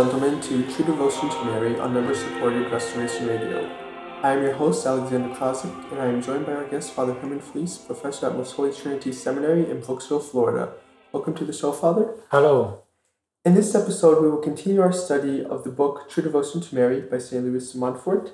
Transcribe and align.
Welcome, 0.00 0.22
ladies 0.22 0.48
and 0.48 0.54
gentlemen, 0.54 0.66
to 0.66 0.74
True 0.74 0.84
Devotion 0.86 1.28
to 1.28 1.44
Mary 1.44 1.78
on 1.78 1.92
member 1.92 2.14
supported 2.14 2.72
Restoration 2.72 3.26
Radio. 3.26 3.70
I 4.22 4.32
am 4.32 4.42
your 4.42 4.54
host, 4.54 4.86
Alexander 4.86 5.28
Krasik, 5.34 5.92
and 5.92 6.00
I 6.00 6.06
am 6.06 6.22
joined 6.22 6.46
by 6.46 6.54
our 6.54 6.64
guest, 6.64 6.94
Father 6.94 7.12
Herman 7.12 7.40
Fliess, 7.40 7.76
professor 7.76 8.28
at 8.28 8.34
Most 8.34 8.52
Holy 8.52 8.72
Trinity 8.72 9.12
Seminary 9.12 9.70
in 9.70 9.82
Brooksville, 9.82 10.24
Florida. 10.24 10.72
Welcome 11.12 11.34
to 11.34 11.44
the 11.44 11.52
show, 11.52 11.72
Father. 11.72 12.14
Hello. 12.30 12.84
In 13.44 13.54
this 13.54 13.74
episode, 13.74 14.22
we 14.22 14.30
will 14.30 14.38
continue 14.38 14.80
our 14.80 14.90
study 14.90 15.44
of 15.44 15.64
the 15.64 15.70
book 15.70 16.08
True 16.08 16.22
Devotion 16.22 16.62
to 16.62 16.74
Mary 16.74 17.02
by 17.02 17.18
St. 17.18 17.44
Louis 17.44 17.70
de 17.70 17.76
Montfort. 17.76 18.32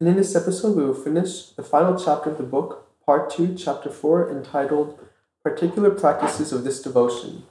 And 0.00 0.08
in 0.08 0.16
this 0.16 0.34
episode, 0.34 0.76
we 0.76 0.84
will 0.84 0.94
finish 0.94 1.50
the 1.50 1.62
final 1.62 1.96
chapter 1.96 2.30
of 2.30 2.38
the 2.38 2.42
book, 2.42 2.88
Part 3.06 3.30
2, 3.30 3.54
Chapter 3.54 3.88
4, 3.88 4.32
entitled 4.32 4.98
Particular 5.44 5.92
Practices 5.92 6.52
of 6.52 6.64
this 6.64 6.82
Devotion. 6.82 7.44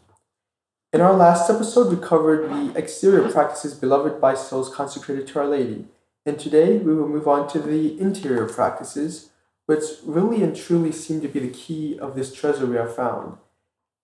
In 0.93 1.01
our 1.01 1.15
last 1.15 1.49
episode, 1.49 1.89
we 1.89 2.07
covered 2.07 2.51
the 2.51 2.77
exterior 2.77 3.27
practices 3.31 3.73
beloved 3.73 4.21
by 4.21 4.35
souls 4.35 4.71
consecrated 4.71 5.25
to 5.25 5.39
Our 5.39 5.47
Lady. 5.47 5.85
And 6.23 6.37
today, 6.37 6.77
we 6.77 6.93
will 6.93 7.07
move 7.07 7.27
on 7.27 7.49
to 7.49 7.59
the 7.59 7.99
interior 7.99 8.47
practices, 8.47 9.31
which 9.65 9.83
really 10.05 10.43
and 10.43 10.55
truly 10.55 10.91
seem 10.91 11.19
to 11.21 11.27
be 11.27 11.39
the 11.39 11.49
key 11.49 11.97
of 11.97 12.13
this 12.13 12.31
treasure 12.31 12.67
we 12.67 12.75
have 12.75 12.95
found. 12.95 13.37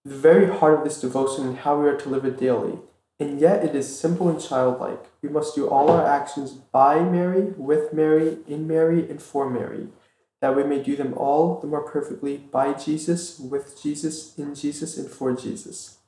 The 0.04 0.16
very 0.16 0.48
heart 0.48 0.80
of 0.80 0.84
this 0.84 1.00
devotion 1.00 1.46
and 1.46 1.58
how 1.60 1.80
we 1.80 1.88
are 1.88 1.96
to 1.96 2.10
live 2.10 2.26
it 2.26 2.40
daily. 2.40 2.80
And 3.20 3.40
yet, 3.40 3.64
it 3.64 3.76
is 3.76 4.00
simple 4.00 4.28
and 4.28 4.42
childlike. 4.42 5.12
We 5.22 5.30
must 5.30 5.54
do 5.54 5.70
all 5.70 5.92
our 5.92 6.08
actions 6.08 6.54
by 6.54 7.04
Mary, 7.04 7.54
with 7.56 7.94
Mary, 7.94 8.40
in 8.48 8.68
Mary, 8.68 9.08
and 9.08 9.22
for 9.22 9.48
Mary, 9.48 9.90
that 10.42 10.56
we 10.56 10.64
may 10.64 10.82
do 10.82 10.96
them 10.96 11.14
all 11.14 11.60
the 11.60 11.68
more 11.68 11.84
perfectly 11.84 12.38
by 12.38 12.74
Jesus, 12.74 13.38
with 13.38 13.80
Jesus, 13.80 14.36
in 14.40 14.56
Jesus, 14.56 14.98
and 14.98 15.08
for 15.08 15.36
Jesus. 15.36 15.99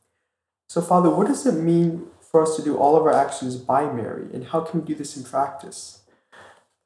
So, 0.72 0.80
Father, 0.81 1.09
what 1.09 1.27
does 1.27 1.45
it 1.45 1.55
mean 1.55 2.08
for 2.22 2.44
us 2.44 2.55
to 2.55 2.64
do 2.64 2.77
all 2.77 2.95
of 2.95 3.03
our 3.03 3.11
actions 3.11 3.58
by 3.58 3.91
Mary, 3.91 4.27
and 4.33 4.45
how 4.45 4.61
can 4.61 4.80
we 4.80 4.86
do 4.86 4.95
this 4.95 5.17
in 5.17 5.23
practice? 5.25 6.00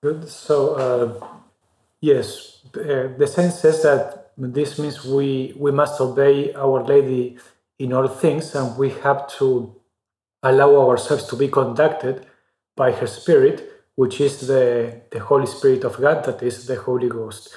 Good. 0.01 0.27
So, 0.27 0.55
uh, 0.73 1.27
yes, 2.01 2.61
uh, 2.73 3.09
the 3.15 3.27
sense 3.27 3.59
says 3.59 3.83
that 3.83 4.31
this 4.35 4.79
means 4.79 5.05
we, 5.05 5.53
we 5.55 5.71
must 5.71 6.01
obey 6.01 6.51
Our 6.55 6.83
Lady 6.83 7.37
in 7.77 7.93
all 7.93 8.07
things, 8.07 8.55
and 8.55 8.75
we 8.75 8.89
have 9.05 9.27
to 9.37 9.75
allow 10.41 10.89
ourselves 10.89 11.25
to 11.27 11.35
be 11.35 11.47
conducted 11.47 12.25
by 12.75 12.91
her 12.91 13.05
Spirit, 13.05 13.71
which 13.93 14.19
is 14.19 14.47
the, 14.47 14.99
the 15.11 15.19
Holy 15.19 15.45
Spirit 15.45 15.83
of 15.83 16.01
God, 16.01 16.25
that 16.25 16.41
is 16.41 16.65
the 16.65 16.77
Holy 16.77 17.07
Ghost. 17.07 17.55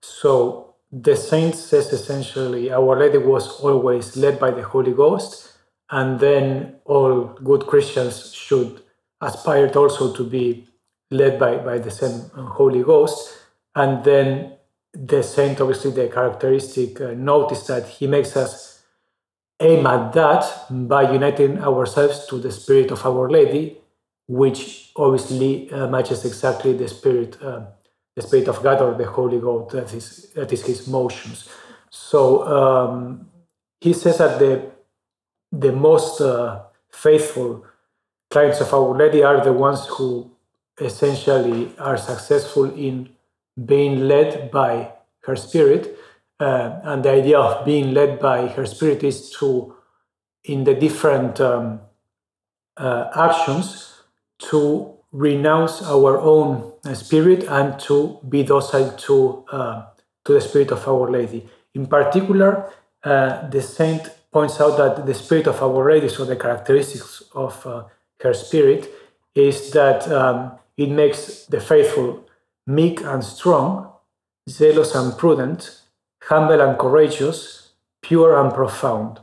So, 0.00 0.76
the 0.90 1.16
saint 1.16 1.54
says 1.54 1.92
essentially, 1.92 2.72
Our 2.72 2.98
Lady 2.98 3.18
was 3.18 3.60
always 3.60 4.16
led 4.16 4.40
by 4.40 4.52
the 4.52 4.62
Holy 4.62 4.92
Ghost 4.92 5.52
and 5.90 6.18
then 6.20 6.76
all 6.84 7.24
good 7.44 7.66
Christians 7.66 8.34
should 8.34 8.82
aspire 9.20 9.70
also 9.74 10.12
to 10.12 10.24
be 10.24 10.66
led 11.10 11.38
by, 11.38 11.56
by 11.56 11.78
the 11.78 11.90
same 11.90 12.30
Holy 12.34 12.82
Ghost. 12.82 13.36
And 13.74 14.04
then 14.04 14.56
the 14.92 15.22
saint, 15.22 15.60
obviously, 15.60 15.90
the 15.92 16.08
characteristic 16.08 17.00
uh, 17.00 17.12
note 17.12 17.52
is 17.52 17.66
that 17.66 17.86
he 17.86 18.06
makes 18.06 18.36
us 18.36 18.82
aim 19.60 19.86
at 19.86 20.12
that 20.12 20.66
by 20.70 21.10
uniting 21.12 21.62
ourselves 21.62 22.26
to 22.26 22.38
the 22.38 22.50
Spirit 22.50 22.90
of 22.90 23.04
Our 23.06 23.30
Lady, 23.30 23.78
which 24.26 24.92
obviously 24.96 25.70
uh, 25.70 25.86
matches 25.86 26.24
exactly 26.24 26.72
the 26.72 26.88
Spirit, 26.88 27.40
uh, 27.42 27.66
the 28.14 28.22
Spirit 28.22 28.48
of 28.48 28.62
God 28.62 28.82
or 28.82 28.94
the 28.94 29.06
Holy 29.06 29.38
Ghost. 29.38 29.74
That 29.74 29.94
is 29.94 30.32
that 30.34 30.52
is 30.52 30.64
His 30.64 30.88
motions. 30.88 31.48
So 31.90 32.46
um, 32.46 33.28
he 33.80 33.92
says 33.92 34.18
that 34.18 34.38
the 34.38 34.75
the 35.52 35.72
most 35.72 36.20
uh, 36.20 36.62
faithful 36.90 37.64
clients 38.30 38.60
of 38.60 38.72
Our 38.72 38.96
Lady 38.96 39.22
are 39.22 39.42
the 39.42 39.52
ones 39.52 39.86
who 39.86 40.30
essentially 40.80 41.72
are 41.78 41.96
successful 41.96 42.64
in 42.74 43.10
being 43.64 44.06
led 44.08 44.50
by 44.50 44.92
her 45.24 45.36
spirit. 45.36 45.96
Uh, 46.38 46.80
and 46.82 47.02
the 47.02 47.10
idea 47.10 47.38
of 47.38 47.64
being 47.64 47.94
led 47.94 48.18
by 48.20 48.46
her 48.48 48.66
spirit 48.66 49.02
is 49.02 49.30
to, 49.30 49.74
in 50.44 50.64
the 50.64 50.74
different 50.74 51.40
um, 51.40 51.80
uh, 52.76 53.08
actions, 53.14 54.02
to 54.38 54.92
renounce 55.12 55.82
our 55.82 56.18
own 56.18 56.72
spirit 56.94 57.44
and 57.44 57.80
to 57.80 58.18
be 58.28 58.42
docile 58.42 58.90
to, 58.98 59.44
uh, 59.50 59.86
to 60.24 60.34
the 60.34 60.40
spirit 60.40 60.70
of 60.70 60.86
Our 60.86 61.10
Lady. 61.10 61.48
In 61.74 61.86
particular, 61.86 62.70
uh, 63.02 63.48
the 63.48 63.62
saint 63.62 64.10
points 64.32 64.60
out 64.60 64.76
that 64.76 65.06
the 65.06 65.14
spirit 65.14 65.46
of 65.46 65.62
Our 65.62 65.92
Lady, 65.92 66.08
so 66.08 66.24
the 66.24 66.36
characteristics 66.36 67.22
of 67.34 67.66
uh, 67.66 67.84
her 68.20 68.34
spirit, 68.34 68.90
is 69.34 69.70
that 69.72 70.06
um, 70.10 70.52
it 70.76 70.90
makes 70.90 71.46
the 71.46 71.60
faithful 71.60 72.26
meek 72.66 73.00
and 73.02 73.22
strong, 73.24 73.92
zealous 74.48 74.94
and 74.94 75.16
prudent, 75.16 75.80
humble 76.22 76.60
and 76.60 76.78
courageous, 76.78 77.72
pure 78.02 78.40
and 78.40 78.52
profound. 78.52 79.20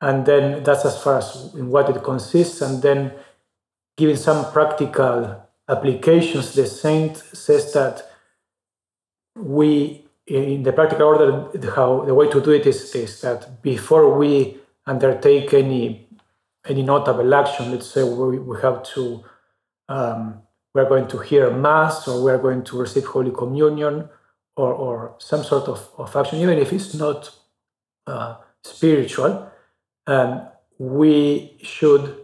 And 0.00 0.24
then 0.24 0.62
that's 0.62 0.84
as 0.84 1.02
far 1.02 1.18
as 1.18 1.54
in 1.54 1.68
what 1.68 1.90
it 1.90 2.02
consists. 2.02 2.60
And 2.62 2.82
then 2.82 3.12
giving 3.96 4.16
some 4.16 4.50
practical 4.52 5.46
applications, 5.68 6.54
the 6.54 6.66
saint 6.66 7.16
says 7.16 7.72
that 7.74 8.10
we 9.36 10.06
in 10.30 10.62
the 10.62 10.72
practical 10.72 11.08
order, 11.08 11.48
how 11.74 12.04
the 12.04 12.14
way 12.14 12.28
to 12.30 12.40
do 12.40 12.52
it 12.52 12.66
is, 12.66 12.94
is 12.94 13.20
that 13.22 13.62
before 13.62 14.16
we 14.16 14.58
undertake 14.86 15.52
any 15.54 16.06
any 16.68 16.82
notable 16.82 17.34
action, 17.34 17.70
let's 17.70 17.90
say 17.90 18.02
we, 18.02 18.38
we 18.38 18.60
have 18.60 18.82
to 18.94 19.24
um, 19.88 20.42
we're 20.74 20.88
going 20.88 21.08
to 21.08 21.18
hear 21.18 21.50
mass 21.50 22.06
or 22.06 22.22
we're 22.22 22.38
going 22.38 22.62
to 22.62 22.78
receive 22.78 23.04
Holy 23.06 23.32
Communion 23.32 24.08
or, 24.56 24.72
or 24.72 25.14
some 25.18 25.42
sort 25.42 25.68
of, 25.68 25.88
of 25.98 26.14
action, 26.14 26.38
even 26.38 26.58
if 26.58 26.72
it's 26.72 26.94
not 26.94 27.30
uh, 28.06 28.36
spiritual, 28.62 29.50
um, 30.06 30.46
we 30.78 31.56
should 31.62 32.16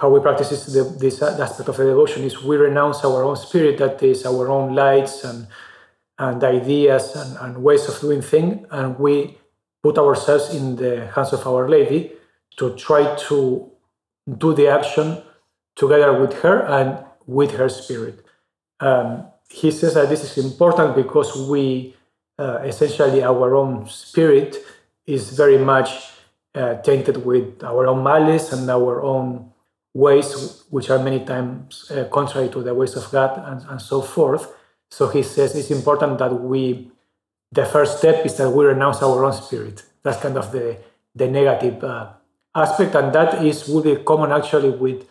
how 0.00 0.08
we 0.08 0.18
practice 0.18 0.48
this, 0.50 0.66
this 0.96 1.22
aspect 1.22 1.68
of 1.68 1.76
the 1.76 1.84
devotion 1.84 2.24
is 2.24 2.42
we 2.42 2.56
renounce 2.56 3.04
our 3.04 3.22
own 3.22 3.36
spirit, 3.36 3.78
that 3.78 4.02
is 4.02 4.26
our 4.26 4.48
own 4.48 4.74
lights 4.74 5.22
and 5.22 5.46
and 6.18 6.42
ideas 6.44 7.14
and, 7.16 7.36
and 7.38 7.62
ways 7.62 7.88
of 7.88 8.00
doing 8.00 8.22
things, 8.22 8.66
and 8.70 8.98
we 8.98 9.38
put 9.82 9.98
ourselves 9.98 10.54
in 10.54 10.76
the 10.76 11.06
hands 11.14 11.32
of 11.32 11.46
Our 11.46 11.68
Lady 11.68 12.12
to 12.56 12.74
try 12.76 13.14
to 13.28 13.70
do 14.38 14.54
the 14.54 14.68
action 14.68 15.22
together 15.76 16.18
with 16.18 16.40
her 16.42 16.62
and 16.62 17.04
with 17.26 17.52
her 17.52 17.68
spirit. 17.68 18.24
Um, 18.80 19.26
he 19.48 19.70
says 19.70 19.94
that 19.94 20.08
this 20.08 20.24
is 20.24 20.44
important 20.44 20.96
because 20.96 21.48
we 21.48 21.94
uh, 22.38 22.58
essentially 22.64 23.22
our 23.22 23.54
own 23.54 23.86
spirit 23.88 24.56
is 25.06 25.30
very 25.30 25.58
much 25.58 26.10
uh, 26.54 26.76
tainted 26.82 27.24
with 27.24 27.62
our 27.62 27.86
own 27.86 28.02
malice 28.02 28.52
and 28.52 28.68
our 28.70 29.02
own 29.02 29.52
ways, 29.92 30.64
which 30.70 30.90
are 30.90 30.98
many 30.98 31.24
times 31.24 31.90
uh, 31.90 32.04
contrary 32.12 32.48
to 32.48 32.62
the 32.62 32.74
ways 32.74 32.96
of 32.96 33.10
God 33.10 33.40
and, 33.46 33.62
and 33.70 33.80
so 33.80 34.00
forth. 34.00 34.52
So 34.96 35.08
he 35.08 35.24
says 35.24 35.56
it's 35.56 35.72
important 35.72 36.18
that 36.18 36.32
we, 36.40 36.88
the 37.50 37.66
first 37.66 37.98
step 37.98 38.24
is 38.24 38.36
that 38.36 38.48
we 38.48 38.64
renounce 38.64 39.02
our 39.02 39.24
own 39.24 39.32
spirit. 39.32 39.82
That's 40.04 40.22
kind 40.22 40.36
of 40.36 40.52
the, 40.52 40.78
the 41.16 41.26
negative 41.26 41.82
uh, 41.82 42.12
aspect, 42.54 42.94
and 42.94 43.12
that 43.12 43.44
is 43.44 43.66
would 43.66 43.82
be 43.82 43.96
common 44.04 44.30
actually 44.30 44.70
with 44.70 45.04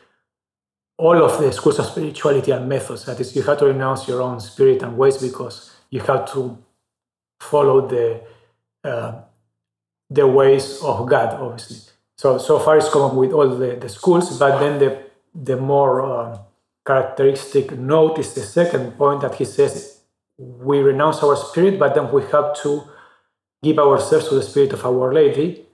all 0.97 1.21
of 1.21 1.37
the 1.41 1.51
schools 1.51 1.79
of 1.79 1.87
spirituality 1.87 2.51
and 2.51 2.69
methods. 2.69 3.03
That 3.03 3.19
is, 3.19 3.35
you 3.35 3.41
have 3.41 3.57
to 3.59 3.65
renounce 3.65 4.07
your 4.07 4.21
own 4.21 4.39
spirit 4.39 4.83
and 4.83 4.97
ways 4.97 5.17
because 5.17 5.75
you 5.89 5.99
have 5.99 6.31
to 6.31 6.57
follow 7.41 7.85
the 7.85 8.21
uh, 8.85 9.21
the 10.09 10.25
ways 10.25 10.79
of 10.81 11.09
God, 11.09 11.33
obviously. 11.33 11.91
So 12.17 12.37
so 12.37 12.57
far 12.57 12.77
it's 12.77 12.89
common 12.89 13.17
with 13.17 13.33
all 13.33 13.49
the, 13.49 13.75
the 13.75 13.89
schools, 13.89 14.39
but 14.39 14.59
then 14.59 14.79
the 14.79 15.03
the 15.35 15.57
more 15.57 15.93
uh, 16.05 16.37
characteristic 16.85 17.77
note 17.77 18.19
is 18.19 18.33
the 18.33 18.41
second 18.41 18.97
point 18.97 19.21
that 19.21 19.35
he 19.35 19.45
says 19.45 20.01
we 20.37 20.79
renounce 20.79 21.23
our 21.23 21.35
spirit, 21.35 21.79
but 21.79 21.95
then 21.95 22.11
we 22.11 22.23
have 22.23 22.55
to 22.61 22.83
give 23.61 23.79
ourselves 23.79 24.29
to 24.29 24.35
the 24.35 24.43
spirit 24.43 24.73
of 24.73 24.85
Our 24.85 25.13
Lady 25.13 25.65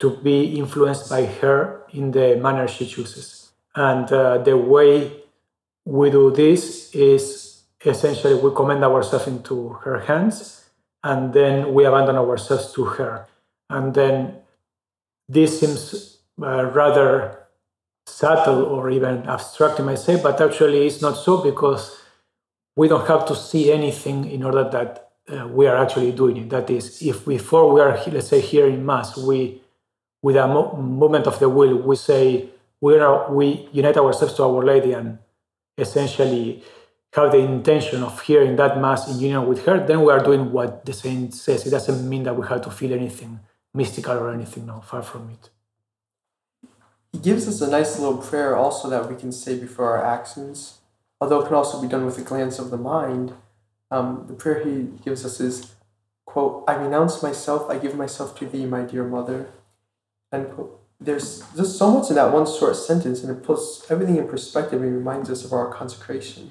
to 0.00 0.16
be 0.16 0.58
influenced 0.58 1.08
by 1.08 1.24
her 1.24 1.82
in 1.92 2.10
the 2.10 2.36
manner 2.36 2.68
she 2.68 2.86
chooses. 2.86 3.50
And 3.74 4.10
uh, 4.12 4.38
the 4.38 4.56
way 4.56 5.12
we 5.84 6.10
do 6.10 6.30
this 6.30 6.94
is 6.94 7.62
essentially 7.84 8.34
we 8.34 8.54
commend 8.54 8.84
ourselves 8.84 9.26
into 9.26 9.70
her 9.84 10.00
hands 10.00 10.68
and 11.02 11.32
then 11.32 11.72
we 11.72 11.84
abandon 11.84 12.16
ourselves 12.16 12.72
to 12.74 12.84
her. 12.84 13.26
And 13.70 13.94
then 13.94 14.36
this 15.28 15.60
seems 15.60 16.18
uh, 16.40 16.66
rather 16.66 17.37
subtle 18.08 18.64
or 18.64 18.90
even 18.90 19.26
abstract, 19.26 19.78
you 19.78 19.84
might 19.84 19.98
say, 19.98 20.20
but 20.20 20.40
actually 20.40 20.86
it's 20.86 21.02
not 21.02 21.16
so 21.16 21.42
because 21.42 22.00
we 22.76 22.88
don't 22.88 23.06
have 23.06 23.26
to 23.26 23.36
see 23.36 23.72
anything 23.72 24.30
in 24.30 24.42
order 24.42 24.68
that 24.70 25.10
uh, 25.28 25.46
we 25.48 25.66
are 25.66 25.76
actually 25.76 26.12
doing 26.12 26.36
it. 26.36 26.50
That 26.50 26.70
is, 26.70 27.02
if 27.02 27.26
before 27.26 27.72
we 27.72 27.80
are, 27.80 28.00
let's 28.08 28.28
say, 28.28 28.40
here 28.40 28.66
in 28.66 28.84
Mass, 28.84 29.16
we, 29.16 29.60
with 30.22 30.36
a 30.36 30.46
mo- 30.46 30.76
movement 30.76 31.26
of 31.26 31.38
the 31.38 31.48
will, 31.48 31.76
we 31.76 31.96
say, 31.96 32.48
we 32.80 32.98
are 32.98 33.32
we 33.32 33.68
unite 33.72 33.96
ourselves 33.96 34.34
to 34.34 34.44
Our 34.44 34.64
Lady 34.64 34.92
and 34.92 35.18
essentially 35.76 36.62
have 37.12 37.32
the 37.32 37.38
intention 37.38 38.02
of 38.02 38.20
hearing 38.22 38.56
that 38.56 38.80
mass 38.80 39.08
in 39.10 39.18
union 39.18 39.46
with 39.46 39.64
her, 39.64 39.84
then 39.84 40.02
we 40.02 40.12
are 40.12 40.22
doing 40.22 40.52
what 40.52 40.84
the 40.84 40.92
saint 40.92 41.34
says. 41.34 41.66
It 41.66 41.70
doesn't 41.70 42.08
mean 42.08 42.24
that 42.24 42.36
we 42.36 42.46
have 42.46 42.60
to 42.62 42.70
feel 42.70 42.92
anything 42.92 43.40
mystical 43.74 44.16
or 44.16 44.32
anything. 44.32 44.66
No, 44.66 44.80
far 44.80 45.02
from 45.02 45.30
it. 45.30 45.50
He 47.12 47.18
gives 47.18 47.48
us 47.48 47.60
a 47.60 47.70
nice 47.70 47.98
little 47.98 48.18
prayer 48.18 48.56
also 48.56 48.88
that 48.90 49.08
we 49.08 49.16
can 49.16 49.32
say 49.32 49.58
before 49.58 49.96
our 49.96 50.04
actions, 50.04 50.78
although 51.20 51.40
it 51.40 51.46
can 51.46 51.54
also 51.54 51.80
be 51.80 51.88
done 51.88 52.04
with 52.04 52.18
a 52.18 52.22
glance 52.22 52.58
of 52.58 52.70
the 52.70 52.76
mind. 52.76 53.32
Um, 53.90 54.26
the 54.28 54.34
prayer 54.34 54.62
he 54.64 54.88
gives 55.04 55.24
us 55.24 55.40
is, 55.40 55.74
quote, 56.26 56.64
I 56.68 56.74
renounce 56.74 57.22
myself, 57.22 57.70
I 57.70 57.78
give 57.78 57.96
myself 57.96 58.38
to 58.38 58.46
thee, 58.46 58.66
my 58.66 58.82
dear 58.82 59.04
mother, 59.04 59.48
end 60.32 60.52
quote. 60.52 60.74
There's 61.00 61.44
just 61.56 61.78
so 61.78 61.92
much 61.92 62.10
in 62.10 62.16
that 62.16 62.32
one 62.32 62.44
short 62.44 62.76
sentence, 62.76 63.22
and 63.22 63.36
it 63.36 63.42
puts 63.42 63.88
everything 63.88 64.16
in 64.16 64.26
perspective 64.28 64.82
and 64.82 64.94
reminds 64.94 65.30
us 65.30 65.44
of 65.44 65.52
our 65.52 65.72
consecration. 65.72 66.50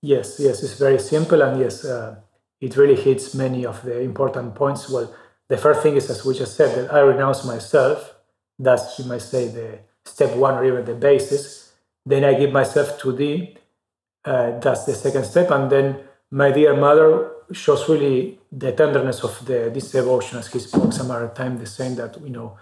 Yes, 0.00 0.36
yes, 0.40 0.62
it's 0.62 0.78
very 0.78 0.98
simple, 0.98 1.42
and 1.42 1.60
yes, 1.60 1.84
uh, 1.84 2.16
it 2.60 2.76
really 2.76 2.96
hits 2.96 3.34
many 3.34 3.66
of 3.66 3.82
the 3.82 4.00
important 4.00 4.54
points. 4.54 4.88
Well, 4.88 5.14
the 5.48 5.58
first 5.58 5.82
thing 5.82 5.96
is, 5.96 6.08
as 6.10 6.24
we 6.24 6.34
just 6.36 6.56
said, 6.56 6.76
that 6.76 6.92
I 6.92 7.00
renounce 7.00 7.44
myself. 7.44 8.14
That's, 8.58 8.98
you 8.98 9.04
might 9.04 9.22
say, 9.22 9.48
the 9.48 9.78
step 10.04 10.36
one 10.36 10.54
or 10.54 10.64
even 10.64 10.84
the 10.84 10.94
basis. 10.94 11.72
Then 12.04 12.24
I 12.24 12.34
give 12.34 12.52
myself 12.52 12.98
to 13.00 13.12
thee. 13.12 13.56
Uh, 14.24 14.58
that's 14.58 14.84
the 14.84 14.94
second 14.94 15.24
step. 15.24 15.50
And 15.50 15.70
then 15.70 16.00
my 16.30 16.50
dear 16.50 16.76
mother 16.76 17.30
shows 17.52 17.88
really 17.88 18.38
the 18.50 18.72
tenderness 18.72 19.22
of 19.22 19.44
the, 19.46 19.70
this 19.72 19.92
devotion, 19.92 20.38
as 20.38 20.52
he 20.52 20.58
spoke 20.58 20.92
some 20.92 21.10
other 21.10 21.28
time, 21.28 21.58
the 21.58 21.66
saying 21.66 21.96
that, 21.96 22.20
you 22.20 22.30
know, 22.30 22.58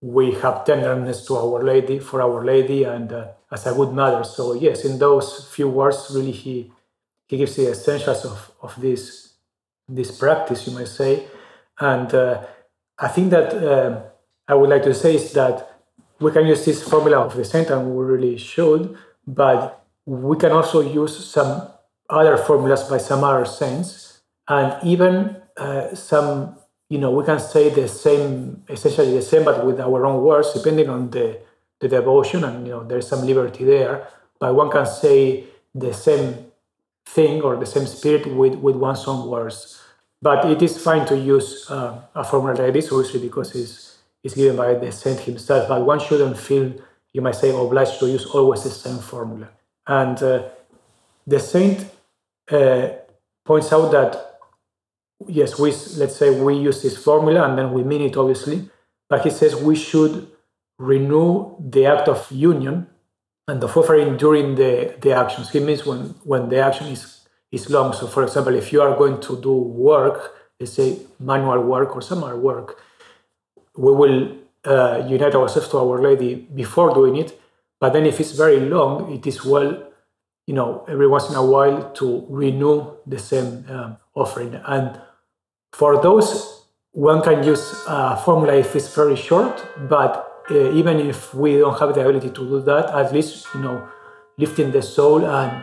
we 0.00 0.32
have 0.32 0.64
tenderness 0.64 1.26
to 1.26 1.36
Our 1.36 1.62
Lady, 1.62 1.98
for 1.98 2.22
Our 2.22 2.44
Lady, 2.44 2.84
and 2.84 3.12
uh, 3.12 3.28
as 3.50 3.66
a 3.66 3.74
good 3.74 3.92
mother. 3.92 4.24
So, 4.24 4.54
yes, 4.54 4.84
in 4.84 4.98
those 4.98 5.48
few 5.48 5.68
words, 5.68 6.10
really, 6.14 6.32
he, 6.32 6.72
he 7.26 7.36
gives 7.36 7.56
the 7.56 7.70
essentials 7.70 8.24
of, 8.24 8.52
of 8.62 8.80
this, 8.80 9.32
this 9.88 10.16
practice, 10.16 10.66
you 10.66 10.74
might 10.74 10.88
say. 10.88 11.26
And 11.80 12.12
uh, 12.14 12.44
I 12.98 13.08
think 13.08 13.30
that 13.30 13.54
uh, 13.54 14.02
I 14.48 14.54
would 14.54 14.70
like 14.70 14.82
to 14.84 14.94
say 14.94 15.14
is 15.14 15.32
that 15.34 15.70
we 16.20 16.32
can 16.32 16.46
use 16.46 16.64
this 16.64 16.82
formula 16.82 17.18
of 17.18 17.36
the 17.36 17.44
saint, 17.44 17.70
and 17.70 17.94
we 17.94 18.04
really 18.04 18.38
should, 18.38 18.96
but 19.26 19.84
we 20.06 20.36
can 20.38 20.52
also 20.52 20.80
use 20.80 21.26
some 21.26 21.68
other 22.08 22.36
formulas 22.36 22.84
by 22.84 22.98
some 22.98 23.22
other 23.22 23.44
saints, 23.44 24.20
and 24.48 24.82
even 24.82 25.36
uh, 25.58 25.94
some, 25.94 26.56
you 26.88 26.98
know, 26.98 27.10
we 27.10 27.24
can 27.24 27.38
say 27.38 27.68
the 27.68 27.86
same, 27.86 28.64
essentially 28.68 29.12
the 29.12 29.22
same, 29.22 29.44
but 29.44 29.64
with 29.66 29.78
our 29.80 30.06
own 30.06 30.22
words, 30.22 30.52
depending 30.54 30.88
on 30.88 31.10
the, 31.10 31.38
the 31.80 31.88
devotion, 31.88 32.44
and 32.44 32.66
you 32.66 32.72
know, 32.72 32.84
there's 32.84 33.06
some 33.06 33.26
liberty 33.26 33.64
there. 33.64 34.08
But 34.40 34.54
one 34.54 34.70
can 34.70 34.86
say 34.86 35.44
the 35.74 35.92
same 35.92 36.46
thing 37.04 37.42
or 37.42 37.56
the 37.56 37.66
same 37.66 37.86
spirit 37.86 38.26
with, 38.34 38.54
with 38.54 38.76
one's 38.76 39.06
own 39.06 39.28
words. 39.28 39.80
But 40.22 40.50
it 40.50 40.62
is 40.62 40.82
fine 40.82 41.06
to 41.06 41.16
use 41.16 41.70
uh, 41.70 42.00
a 42.14 42.24
formula 42.24 42.60
like 42.62 42.72
this, 42.72 42.90
obviously, 42.90 43.20
because 43.20 43.54
it's, 43.54 43.97
it's 44.22 44.34
given 44.34 44.56
by 44.56 44.74
the 44.74 44.92
saint 44.92 45.20
himself. 45.20 45.68
But 45.68 45.84
one 45.84 46.00
shouldn't 46.00 46.38
feel, 46.38 46.72
you 47.12 47.20
might 47.20 47.36
say, 47.36 47.50
obliged 47.50 47.98
to 48.00 48.06
use 48.06 48.26
always 48.26 48.64
the 48.64 48.70
same 48.70 48.98
formula. 48.98 49.48
And 49.86 50.22
uh, 50.22 50.42
the 51.26 51.40
saint 51.40 51.86
uh, 52.50 52.88
points 53.44 53.72
out 53.72 53.90
that, 53.92 54.38
yes, 55.26 55.58
we, 55.58 55.70
let's 55.96 56.16
say 56.16 56.38
we 56.38 56.56
use 56.56 56.82
this 56.82 56.96
formula 56.96 57.48
and 57.48 57.58
then 57.58 57.72
we 57.72 57.82
mean 57.82 58.02
it, 58.02 58.16
obviously. 58.16 58.68
But 59.08 59.22
he 59.22 59.30
says 59.30 59.56
we 59.56 59.76
should 59.76 60.28
renew 60.78 61.56
the 61.58 61.86
act 61.86 62.08
of 62.08 62.30
union 62.30 62.86
and 63.46 63.62
of 63.64 63.76
offering 63.76 64.16
during 64.16 64.54
the, 64.54 64.94
the 65.00 65.12
actions. 65.12 65.50
He 65.50 65.60
means 65.60 65.86
when, 65.86 66.14
when 66.24 66.48
the 66.48 66.58
action 66.58 66.88
is 66.88 67.18
is 67.50 67.70
long. 67.70 67.92
So, 67.92 68.06
for 68.06 68.22
example, 68.22 68.54
if 68.54 68.72
you 68.72 68.82
are 68.82 68.96
going 68.96 69.20
to 69.22 69.40
do 69.40 69.52
work, 69.52 70.34
let's 70.60 70.72
say 70.72 70.98
manual 71.18 71.60
work 71.62 71.96
or 71.96 72.02
other 72.02 72.36
work, 72.36 72.80
we 73.78 73.92
will 73.92 74.36
uh, 74.64 75.04
unite 75.06 75.34
ourselves 75.34 75.68
to 75.68 75.78
Our 75.78 76.02
Lady 76.02 76.34
before 76.34 76.92
doing 76.92 77.16
it. 77.16 77.40
But 77.80 77.92
then, 77.92 78.06
if 78.06 78.18
it's 78.18 78.32
very 78.32 78.60
long, 78.60 79.12
it 79.12 79.24
is 79.26 79.44
well, 79.44 79.70
you 80.46 80.54
know, 80.54 80.84
every 80.88 81.06
once 81.06 81.30
in 81.30 81.36
a 81.36 81.44
while 81.44 81.92
to 81.92 82.26
renew 82.28 82.90
the 83.06 83.18
same 83.18 83.64
um, 83.70 83.96
offering. 84.14 84.60
And 84.66 85.00
for 85.72 86.02
those, 86.02 86.64
one 86.90 87.22
can 87.22 87.44
use 87.44 87.84
a 87.86 88.16
formula 88.16 88.54
if 88.56 88.74
it's 88.74 88.92
very 88.92 89.14
short, 89.14 89.64
but 89.88 90.42
uh, 90.50 90.72
even 90.72 90.98
if 90.98 91.32
we 91.32 91.58
don't 91.58 91.78
have 91.78 91.94
the 91.94 92.00
ability 92.00 92.30
to 92.30 92.48
do 92.48 92.60
that, 92.62 92.86
at 92.90 93.12
least, 93.12 93.46
you 93.54 93.60
know, 93.60 93.86
lifting 94.38 94.72
the 94.72 94.82
soul 94.82 95.24
and 95.24 95.62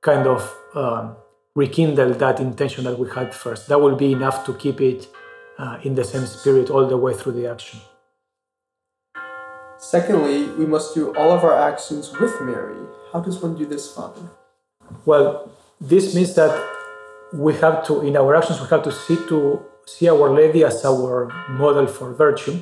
kind 0.00 0.26
of 0.26 0.52
um, 0.74 1.14
rekindle 1.54 2.12
that 2.14 2.40
intention 2.40 2.84
that 2.84 2.98
we 2.98 3.08
had 3.10 3.32
first. 3.32 3.68
That 3.68 3.80
will 3.80 3.94
be 3.94 4.12
enough 4.12 4.44
to 4.46 4.54
keep 4.54 4.80
it 4.80 5.08
uh, 5.58 5.78
in 5.82 5.94
the 5.94 6.04
same 6.04 6.26
spirit 6.26 6.70
all 6.70 6.86
the 6.86 6.96
way 6.96 7.14
through 7.14 7.32
the 7.32 7.46
action. 7.50 7.80
Secondly, 9.78 10.48
we 10.58 10.66
must 10.66 10.94
do 10.94 11.14
all 11.14 11.30
of 11.32 11.44
our 11.44 11.54
actions 11.54 12.12
with 12.18 12.40
Mary. 12.40 12.76
How 13.12 13.20
does 13.20 13.40
one 13.40 13.56
do 13.56 13.66
this, 13.66 13.92
Father? 13.94 14.22
Well, 15.04 15.50
this 15.80 16.14
means 16.14 16.34
that 16.34 16.52
we 17.32 17.54
have 17.54 17.84
to, 17.86 18.02
in 18.02 18.16
our 18.16 18.34
actions, 18.34 18.60
we 18.60 18.66
have 18.68 18.82
to 18.84 18.92
see 18.92 19.16
to 19.28 19.62
see 19.86 20.08
Our 20.08 20.30
Lady 20.30 20.64
as 20.64 20.84
our 20.84 21.32
model 21.48 21.86
for 21.86 22.12
virtue. 22.12 22.58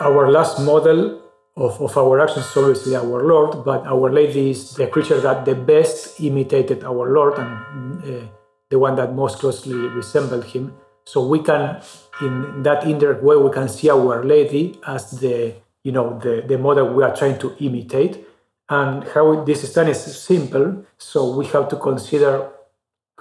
Our 0.00 0.30
last 0.30 0.60
model 0.60 1.20
of, 1.56 1.80
of 1.80 1.96
our 1.98 2.20
actions 2.20 2.46
is 2.46 2.56
obviously 2.56 2.96
our 2.96 3.22
Lord, 3.22 3.64
but 3.64 3.86
Our 3.86 4.10
Lady 4.10 4.50
is 4.50 4.74
the 4.74 4.86
creature 4.86 5.20
that 5.20 5.44
the 5.44 5.54
best 5.54 6.20
imitated 6.20 6.84
our 6.84 7.12
Lord 7.12 7.38
and 7.38 8.02
uh, 8.02 8.26
the 8.70 8.78
one 8.78 8.96
that 8.96 9.14
most 9.14 9.38
closely 9.38 9.74
resembled 9.74 10.44
him. 10.44 10.74
So 11.04 11.26
we 11.26 11.40
can, 11.42 11.82
in 12.20 12.62
that 12.62 12.84
indirect 12.84 13.22
way, 13.22 13.36
we 13.36 13.50
can 13.50 13.68
see 13.68 13.90
Our 13.90 14.24
Lady 14.24 14.78
as 14.86 15.10
the 15.20 15.54
you 15.82 15.92
know 15.92 16.18
the, 16.18 16.44
the 16.46 16.56
model 16.58 16.94
we 16.94 17.02
are 17.02 17.14
trying 17.14 17.38
to 17.40 17.56
imitate. 17.58 18.24
And 18.68 19.04
how 19.04 19.44
this 19.44 19.64
is 19.64 19.72
done 19.74 19.88
is 19.88 20.00
simple. 20.00 20.86
So 20.96 21.36
we 21.36 21.46
have 21.46 21.68
to 21.68 21.76
consider 21.76 22.48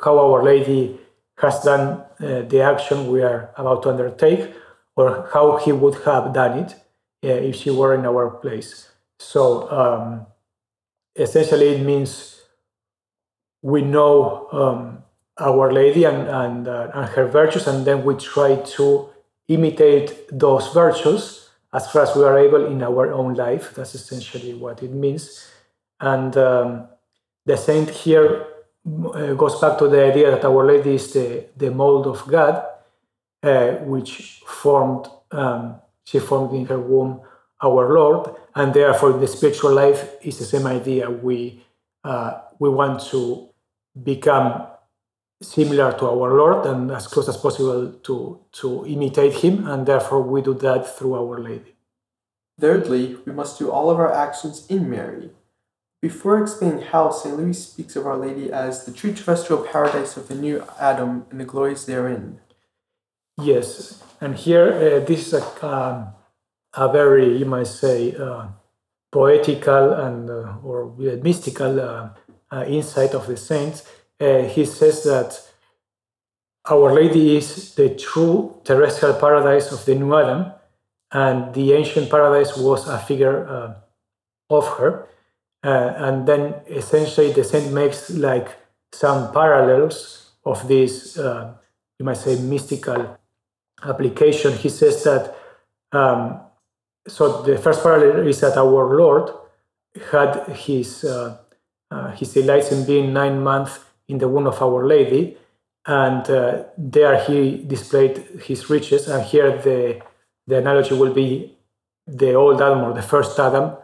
how 0.02 0.18
Our 0.20 0.44
Lady 0.44 1.00
has 1.38 1.64
done 1.64 2.04
uh, 2.20 2.42
the 2.48 2.62
action 2.62 3.12
we 3.12 3.22
are 3.24 3.52
about 3.58 3.84
to 3.84 3.90
undertake, 3.90 4.54
or 4.96 5.28
how 5.34 5.58
he 5.58 5.72
would 5.72 5.96
have 6.04 6.34
done 6.34 6.60
it 6.60 6.76
if 7.24 7.56
she 7.56 7.72
were 7.72 7.94
in 7.96 8.06
our 8.06 8.30
place. 8.30 8.90
So 9.20 9.70
um, 9.72 10.28
essentially, 11.16 11.70
it 11.70 11.86
means 11.86 12.42
we 13.62 13.82
know 13.82 14.48
um, 14.52 15.04
Our 15.42 15.72
Lady 15.72 16.04
and, 16.06 16.28
and, 16.28 16.68
uh, 16.68 16.92
and 16.94 17.10
her 17.10 17.28
virtues, 17.28 17.68
and 17.68 17.86
then 17.86 18.04
we 18.04 18.16
try 18.16 18.56
to 18.56 19.10
imitate 19.48 20.28
those 20.32 20.68
virtues 20.74 21.50
as 21.74 21.90
far 21.92 22.04
as 22.04 22.16
we 22.16 22.24
are 22.24 22.38
able 22.38 22.66
in 22.66 22.82
our 22.84 23.12
own 23.14 23.34
life. 23.34 23.74
That's 23.76 23.96
essentially 23.96 24.54
what 24.54 24.84
it 24.84 24.92
means. 24.92 25.48
And 26.00 26.36
um, 26.38 26.88
the 27.46 27.58
saint 27.58 27.90
here 27.90 28.46
uh, 28.86 29.34
goes 29.34 29.60
back 29.60 29.78
to 29.80 29.88
the 29.88 30.06
idea 30.06 30.32
that 30.32 30.46
Our 30.46 30.66
Lady 30.66 30.96
is 30.96 31.14
the, 31.14 31.46
the 31.56 31.72
mold 31.72 32.08
of 32.08 32.28
God, 32.28 32.66
uh, 33.44 33.72
which 33.86 34.42
formed 34.46 35.08
um, 35.32 35.76
she 36.04 36.20
formed 36.20 36.54
in 36.54 36.66
her 36.66 36.80
womb 36.80 37.22
our 37.64 37.94
Lord, 37.94 38.36
and 38.56 38.74
therefore 38.74 39.14
the 39.14 39.28
spiritual 39.28 39.72
life 39.74 40.16
is 40.24 40.40
the 40.40 40.46
same 40.46 40.66
idea. 40.68 41.10
We 41.10 41.64
uh, 42.04 42.42
we 42.60 42.70
want 42.70 43.02
to 43.12 43.50
become 44.04 44.68
similar 45.42 45.92
to 45.98 46.06
our 46.08 46.34
Lord 46.34 46.66
and 46.66 46.92
as 46.92 47.08
close 47.08 47.28
as 47.28 47.38
possible 47.38 47.92
to 47.92 48.40
to 48.54 48.86
imitate 48.86 49.34
Him, 49.44 49.68
and 49.68 49.86
therefore 49.86 50.22
we 50.22 50.42
do 50.42 50.54
that 50.56 50.98
through 50.98 51.16
Our 51.16 51.40
Lady. 51.40 51.76
Thirdly, 52.60 53.18
we 53.26 53.32
must 53.34 53.58
do 53.58 53.72
all 53.72 53.90
of 53.90 53.98
our 53.98 54.14
actions 54.14 54.68
in 54.68 54.90
Mary. 54.90 55.32
Before 56.02 56.42
explaining 56.42 56.84
how, 56.86 57.12
St. 57.12 57.38
Louis 57.38 57.54
speaks 57.54 57.96
of 57.96 58.06
Our 58.06 58.18
Lady 58.18 58.52
as 58.52 58.86
the 58.86 58.92
true 58.92 59.14
terrestrial 59.14 59.64
paradise 59.64 60.18
of 60.18 60.28
the 60.28 60.36
new 60.36 60.64
Adam 60.80 61.26
and 61.30 61.40
the 61.40 61.46
glories 61.46 61.86
therein. 61.86 62.40
Yes, 63.40 64.04
and 64.20 64.36
here 64.36 64.68
uh, 64.74 65.06
this 65.06 65.28
is 65.28 65.34
a, 65.34 65.66
um, 65.66 66.08
a 66.74 66.92
very, 66.92 67.38
you 67.38 67.46
might 67.46 67.68
say, 67.68 68.16
uh, 68.16 68.48
poetical 69.12 69.94
and 69.94 70.30
uh, 70.30 70.58
or 70.64 70.94
mystical 71.22 71.80
uh, 71.80 72.10
uh, 72.52 72.66
insight 72.68 73.14
of 73.14 73.28
the 73.28 73.38
saints. 73.38 73.84
Uh, 74.22 74.44
he 74.44 74.66
says 74.66 75.04
that 75.04 75.42
Our 76.70 76.94
Lady 76.94 77.38
is 77.38 77.74
the 77.76 77.90
true 77.96 78.62
terrestrial 78.64 79.16
paradise 79.16 79.72
of 79.72 79.84
the 79.86 79.96
new 79.96 80.16
Adam, 80.16 80.52
and 81.12 81.54
the 81.54 81.74
ancient 81.74 82.10
paradise 82.10 82.56
was 82.56 82.88
a 82.88 83.00
figure 83.00 83.76
of 84.50 84.68
her. 84.78 85.08
and 85.64 86.28
then 86.28 86.56
essentially 86.70 87.32
the 87.34 87.44
saint 87.44 87.74
makes 87.74 88.10
like 88.10 88.48
some 88.94 89.32
parallels 89.32 90.32
of 90.46 90.68
this, 90.68 91.18
you 91.18 92.06
might 92.06 92.18
say, 92.18 92.40
mystical 92.42 93.18
application, 93.84 94.54
he 94.54 94.70
says 94.70 95.04
that 95.04 95.36
um, 95.92 96.40
so 97.08 97.42
the 97.42 97.58
first 97.58 97.84
parallel 97.84 98.28
is 98.28 98.40
that 98.42 98.58
our 98.58 98.96
Lord 98.96 99.32
had 100.12 100.48
his 100.56 101.04
uh, 101.04 101.38
uh, 101.90 102.12
his 102.12 102.34
delights 102.34 102.72
in 102.72 102.86
being 102.86 103.12
nine 103.12 103.42
months 103.42 103.80
in 104.12 104.18
the 104.20 104.28
womb 104.34 104.48
of 104.48 104.62
Our 104.62 104.82
Lady, 104.96 105.24
and 105.86 106.24
uh, 106.30 106.64
there 106.96 107.18
he 107.26 107.40
displayed 107.74 108.16
his 108.48 108.70
riches. 108.70 109.08
And 109.08 109.22
here 109.34 109.52
the 109.68 110.02
the 110.50 110.58
analogy 110.64 110.96
will 111.02 111.14
be 111.14 111.30
the 112.22 112.34
old 112.34 112.62
Adam 112.62 112.82
or 112.88 112.94
the 112.94 113.08
first 113.14 113.40
Adam 113.40 113.78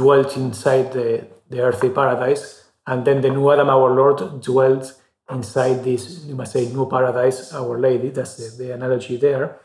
dwelt 0.00 0.36
inside 0.36 0.86
the, 0.92 1.08
the 1.50 1.60
earthly 1.60 1.90
paradise, 1.90 2.42
and 2.86 3.04
then 3.06 3.20
the 3.20 3.30
new 3.30 3.50
Adam, 3.52 3.68
our 3.68 3.90
Lord, 4.00 4.18
dwelt 4.42 4.84
inside 5.30 5.84
this, 5.84 6.24
you 6.24 6.34
must 6.34 6.52
say, 6.52 6.64
new 6.72 6.88
paradise, 6.88 7.52
Our 7.52 7.78
Lady. 7.78 8.08
That's 8.10 8.34
the, 8.36 8.64
the 8.64 8.74
analogy 8.74 9.16
there. 9.18 9.60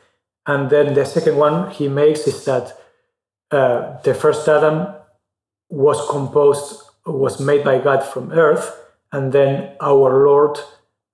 And 0.45 0.69
then 0.69 0.93
the 0.93 1.05
second 1.05 1.37
one 1.37 1.71
he 1.71 1.87
makes 1.87 2.27
is 2.27 2.43
that 2.45 2.65
uh, 3.49 4.01
the 4.01 4.13
first 4.13 4.47
Adam 4.47 4.93
was 5.69 5.99
composed, 6.09 6.83
was 7.05 7.39
made 7.39 7.63
by 7.63 7.79
God 7.79 8.03
from 8.03 8.31
earth, 8.33 8.67
and 9.13 9.31
then 9.31 9.71
our 9.79 10.25
Lord 10.25 10.57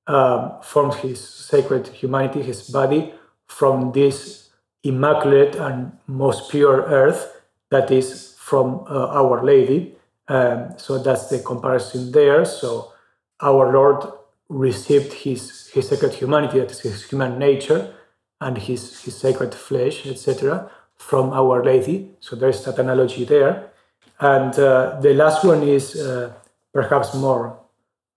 um, 0.07 0.53
formed 0.63 0.95
his 0.95 1.19
sacred 1.19 1.87
humanity, 1.89 2.41
his 2.41 2.67
body, 2.69 3.13
from 3.45 3.91
this 3.91 4.49
immaculate 4.83 5.55
and 5.55 5.91
most 6.07 6.49
pure 6.49 6.81
earth 6.83 7.41
that 7.69 7.91
is 7.91 8.35
from 8.39 8.85
uh, 8.89 9.07
Our 9.09 9.43
Lady. 9.43 9.95
Um, 10.29 10.73
so 10.77 10.97
that's 10.97 11.27
the 11.27 11.39
comparison 11.39 12.11
there. 12.11 12.45
So 12.45 12.93
our 13.41 13.71
Lord 13.71 14.03
received 14.47 15.13
his, 15.13 15.67
his 15.67 15.89
sacred 15.89 16.13
humanity, 16.13 16.59
that 16.59 16.71
is 16.71 16.79
his 16.79 17.03
human 17.03 17.37
nature, 17.37 17.93
and 18.41 18.57
his, 18.57 19.01
his 19.03 19.17
sacred 19.17 19.53
flesh, 19.53 20.07
etc., 20.07 20.71
from 20.95 21.31
Our 21.33 21.63
Lady. 21.63 22.11
So 22.21 22.35
there's 22.35 22.63
that 22.63 22.79
analogy 22.79 23.25
there. 23.25 23.71
And 24.19 24.57
uh, 24.57 24.99
the 25.01 25.13
last 25.13 25.43
one 25.43 25.63
is 25.63 25.95
uh, 25.95 26.33
perhaps 26.73 27.13
more, 27.13 27.59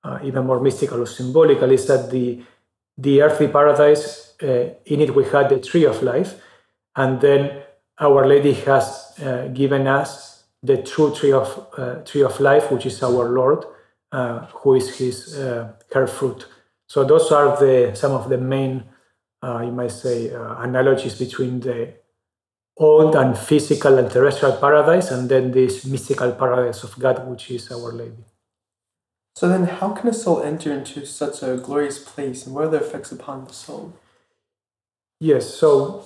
uh, 0.05 0.19
even 0.23 0.47
more 0.47 0.61
mystical 0.61 1.01
or 1.01 1.07
symbolical, 1.07 1.71
is 1.71 1.87
that 1.87 2.11
the, 2.11 2.43
the 2.99 3.23
earthly 3.23 3.49
paradise, 3.49 4.35
uh, 4.43 4.75
in 4.87 5.01
it 5.01 5.15
we 5.15 5.25
had 5.25 5.49
the 5.49 5.61
tree 5.61 5.85
of 5.85 6.03
life, 6.03 6.35
and 6.97 7.21
then 7.21 7.63
Our 8.01 8.27
Lady 8.27 8.55
has 8.55 9.13
uh, 9.23 9.49
given 9.53 9.87
us 9.87 10.45
the 10.63 10.83
true 10.83 11.15
tree 11.15 11.33
of, 11.33 11.67
uh, 11.77 11.97
tree 12.05 12.23
of 12.23 12.41
life, 12.41 12.71
which 12.71 12.87
is 12.87 13.03
our 13.03 13.29
Lord, 13.29 13.65
who 14.55 14.75
is 14.75 14.99
his 14.99 15.37
her 15.37 16.07
fruit. 16.07 16.47
So 16.87 17.05
those 17.05 17.33
are 17.33 17.57
the 17.59 17.95
some 17.95 18.13
of 18.13 18.29
the 18.29 18.39
main, 18.39 18.85
you 19.43 19.73
might 19.73 19.93
say, 19.93 20.31
analogies 20.31 21.19
between 21.19 21.61
the 21.61 21.95
old 22.77 23.15
and 23.17 23.37
physical 23.37 23.99
and 23.99 24.11
terrestrial 24.11 24.57
paradise, 24.57 25.11
and 25.11 25.29
then 25.29 25.53
this 25.53 25.85
mystical 25.87 26.33
paradise 26.33 26.85
of 26.85 26.99
God, 26.99 27.27
which 27.29 27.51
is 27.51 27.71
Our 27.71 27.93
Lady. 27.93 28.25
So 29.35 29.49
then, 29.49 29.65
how 29.65 29.93
can 29.93 30.09
a 30.09 30.13
soul 30.13 30.43
enter 30.43 30.73
into 30.73 31.07
such 31.07 31.43
a 31.43 31.57
glorious 31.57 31.99
place, 31.99 32.47
and 32.47 32.55
what 32.55 32.65
are 32.65 32.71
the 32.71 32.77
effects 32.79 33.13
upon 33.13 33.47
the 33.47 33.53
soul? 33.53 33.95
Yes, 35.21 35.55
so 35.55 36.05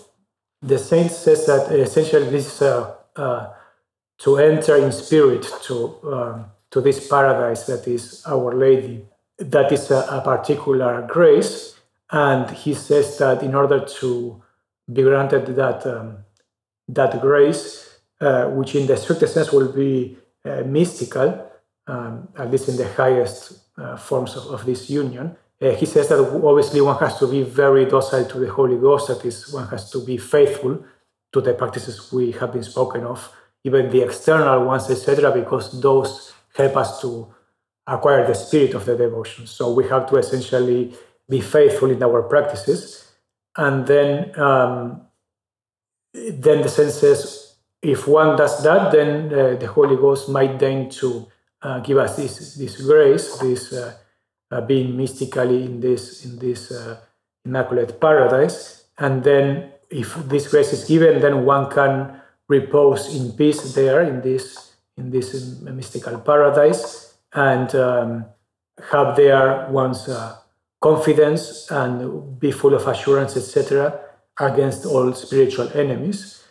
the 0.63 0.79
saint 0.79 1.11
says 1.11 1.47
that 1.47 1.73
essentially 1.73 2.29
this 2.31 2.63
uh, 2.63 2.95
uh, 3.17 3.53
to 4.19 4.39
enter 4.39 4.77
in 4.77 4.93
spirit 4.93 5.47
to 5.65 5.99
um, 6.05 6.47
to 6.71 6.81
this 6.81 7.09
paradise 7.09 7.67
that 7.67 7.87
is 7.89 8.23
Our 8.27 8.55
Lady. 8.55 9.07
That 9.39 9.71
is 9.73 9.91
a, 9.91 10.07
a 10.11 10.21
particular 10.23 11.07
grace, 11.07 11.79
and 12.11 12.49
he 12.51 12.75
says 12.75 13.19
that 13.19 13.43
in 13.43 13.55
order 13.55 13.85
to 14.01 14.43
be 14.91 15.03
granted 15.03 15.47
that 15.57 15.85
um, 15.87 16.19
that 16.89 17.21
grace, 17.21 17.99
uh, 18.21 18.47
which 18.47 18.75
in 18.75 18.87
the 18.87 18.97
strictest 18.97 19.35
sense 19.35 19.53
will 19.53 19.73
be 19.73 20.17
uh, 20.45 20.63
mystical, 20.65 21.46
um, 21.87 22.29
at 22.37 22.51
least 22.51 22.69
in 22.69 22.77
the 22.77 22.89
highest 22.93 23.61
uh, 23.79 23.97
forms 23.97 24.37
of, 24.37 24.47
of, 24.47 24.67
this 24.67 24.91
union. 24.91 25.37
Uh, 25.61 25.71
he 25.71 25.87
says 25.87 26.09
that 26.09 26.19
obviously 26.19 26.81
one 26.81 26.99
has 26.99 27.19
to 27.19 27.27
be 27.27 27.43
very 27.43 27.85
docile 27.85 28.25
to 28.25 28.39
the 28.39 28.51
Holy 28.51 28.77
Ghost, 28.77 29.09
that 29.09 29.25
is, 29.25 29.53
one 29.53 29.67
has 29.69 29.91
to 29.91 30.05
be 30.05 30.17
faithful 30.17 30.85
to 31.33 31.41
the 31.41 31.55
practices 31.55 32.13
we 32.13 32.33
have 32.33 32.53
been 32.53 32.63
spoken 32.63 33.05
of, 33.05 33.33
even 33.65 33.91
the 33.91 34.03
external 34.03 34.65
ones, 34.65 34.91
etc., 34.91 35.31
because 35.33 35.81
those 35.81 36.33
help 36.55 36.77
us 36.77 37.01
to 37.01 37.33
acquire 37.87 38.27
the 38.27 38.35
spirit 38.35 38.75
of 38.75 38.85
the 38.85 38.97
devotion. 38.97 39.47
So 39.47 39.73
we 39.73 39.89
have 39.89 40.09
to 40.11 40.17
essentially 40.17 40.95
be 41.29 41.41
faithful 41.41 41.91
in 41.91 42.03
our 42.03 42.23
practices. 42.23 43.13
And 43.57 43.87
then 43.87 44.39
um, 44.39 45.03
then 46.13 46.63
the 46.63 46.69
sense 46.69 46.95
says 46.95 47.57
if 47.83 48.09
one 48.09 48.37
does 48.37 48.63
that, 48.63 48.93
then 48.93 49.33
uh, 49.33 49.57
the 49.57 49.67
Holy 49.67 49.97
Ghost 49.97 50.29
might 50.29 50.59
deign 50.59 50.89
to 50.91 51.29
uh, 51.63 51.81
give 51.81 51.99
us 51.99 52.17
this 52.17 52.55
this 52.55 52.81
grace, 52.83 53.39
this 53.39 53.73
uh, 53.73 53.95
uh 54.51 54.61
being 54.61 54.97
mystically 54.97 55.65
in 55.65 55.81
this 55.81 56.25
in 56.25 56.39
this 56.39 56.71
uh, 56.71 56.99
immaculate 57.45 58.01
paradise, 58.01 58.85
and 58.99 59.23
then 59.25 59.73
if 59.91 60.15
this 60.29 60.49
grace 60.49 60.73
is 60.73 60.85
given, 60.85 61.21
then 61.21 61.45
one 61.45 61.71
can 61.71 62.21
repose 62.49 63.15
in 63.15 63.33
peace 63.33 63.75
there 63.75 64.03
in 64.03 64.21
this 64.21 64.75
in 64.97 65.11
this 65.11 65.61
mystical 65.61 66.19
paradise 66.21 67.15
and 67.35 67.75
um, 67.75 68.25
have 68.91 69.15
there 69.17 69.69
one's 69.71 70.09
uh, 70.09 70.37
confidence 70.81 71.71
and 71.71 72.39
be 72.41 72.51
full 72.51 72.75
of 72.75 72.87
assurance, 72.87 73.37
etc 73.37 74.01
against 74.39 74.85
all 74.85 75.13
spiritual 75.15 75.71
enemies. 75.75 76.43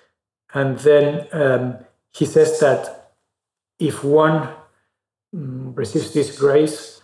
And 0.54 0.78
then 0.80 1.28
um, 1.32 1.78
he 2.14 2.26
says 2.26 2.60
that 2.60 3.12
if 3.80 4.04
one 4.04 4.38
um, 4.42 4.54
receives 5.76 6.14
this 6.14 6.38
grace, 6.38 7.02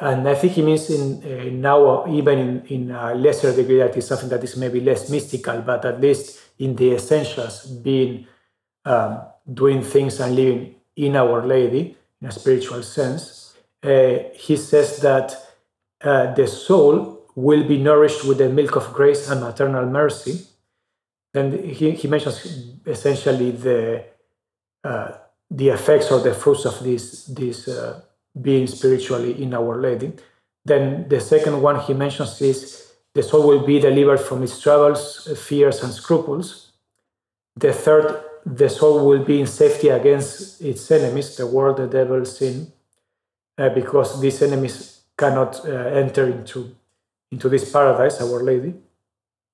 and 0.00 0.28
I 0.28 0.34
think 0.34 0.52
he 0.54 0.62
means 0.62 0.90
in 0.90 1.22
uh, 1.24 1.44
now 1.50 2.06
even 2.06 2.38
in, 2.38 2.66
in 2.66 2.90
a 2.90 3.14
lesser 3.14 3.54
degree 3.54 3.78
that 3.78 3.96
is 3.96 4.06
something 4.06 4.28
that 4.28 4.44
is 4.44 4.56
maybe 4.56 4.80
less 4.80 5.08
mystical, 5.08 5.62
but 5.62 5.84
at 5.84 6.00
least 6.00 6.40
in 6.58 6.76
the 6.76 6.92
essentials, 6.92 7.66
being 7.66 8.26
um, 8.84 9.22
doing 9.52 9.82
things 9.82 10.20
and 10.20 10.34
living 10.34 10.74
in 10.96 11.16
Our 11.16 11.46
Lady 11.46 11.96
in 12.20 12.28
a 12.28 12.32
spiritual 12.32 12.82
sense. 12.82 13.54
Uh, 13.82 14.18
he 14.34 14.56
says 14.56 14.98
that 14.98 15.34
uh, 16.02 16.34
the 16.34 16.46
soul 16.46 17.26
will 17.34 17.64
be 17.64 17.78
nourished 17.78 18.24
with 18.24 18.38
the 18.38 18.48
milk 18.48 18.76
of 18.76 18.92
grace 18.92 19.28
and 19.30 19.40
maternal 19.40 19.86
mercy. 19.86 20.46
Then 21.32 21.52
he, 21.52 21.92
he 21.92 22.08
mentions 22.08 22.74
essentially 22.86 23.50
the 23.50 24.04
uh, 24.82 25.12
the 25.50 25.68
effects 25.68 26.10
or 26.10 26.20
the 26.20 26.34
fruits 26.34 26.64
of 26.64 26.82
this 26.82 27.24
this 27.26 27.68
uh, 27.68 28.00
being 28.40 28.66
spiritually 28.66 29.42
in 29.42 29.54
Our 29.54 29.80
Lady. 29.80 30.12
Then 30.64 31.08
the 31.08 31.20
second 31.20 31.62
one 31.62 31.80
he 31.80 31.94
mentions 31.94 32.40
is 32.42 32.92
the 33.14 33.22
soul 33.22 33.46
will 33.46 33.64
be 33.64 33.78
delivered 33.78 34.20
from 34.20 34.42
its 34.42 34.60
troubles, 34.60 35.26
fears, 35.46 35.82
and 35.82 35.92
scruples. 35.92 36.72
The 37.54 37.72
third, 37.72 38.22
the 38.44 38.68
soul 38.68 39.06
will 39.06 39.24
be 39.24 39.40
in 39.40 39.46
safety 39.46 39.88
against 39.88 40.60
its 40.60 40.90
enemies, 40.90 41.36
the 41.36 41.46
world, 41.46 41.78
the 41.78 41.86
devil, 41.86 42.24
sin, 42.24 42.72
uh, 43.56 43.70
because 43.70 44.20
these 44.20 44.42
enemies 44.42 45.00
cannot 45.16 45.64
uh, 45.64 45.70
enter 45.70 46.26
into 46.26 46.74
into 47.32 47.48
this 47.48 47.70
paradise, 47.72 48.20
Our 48.20 48.42
Lady. 48.42 48.74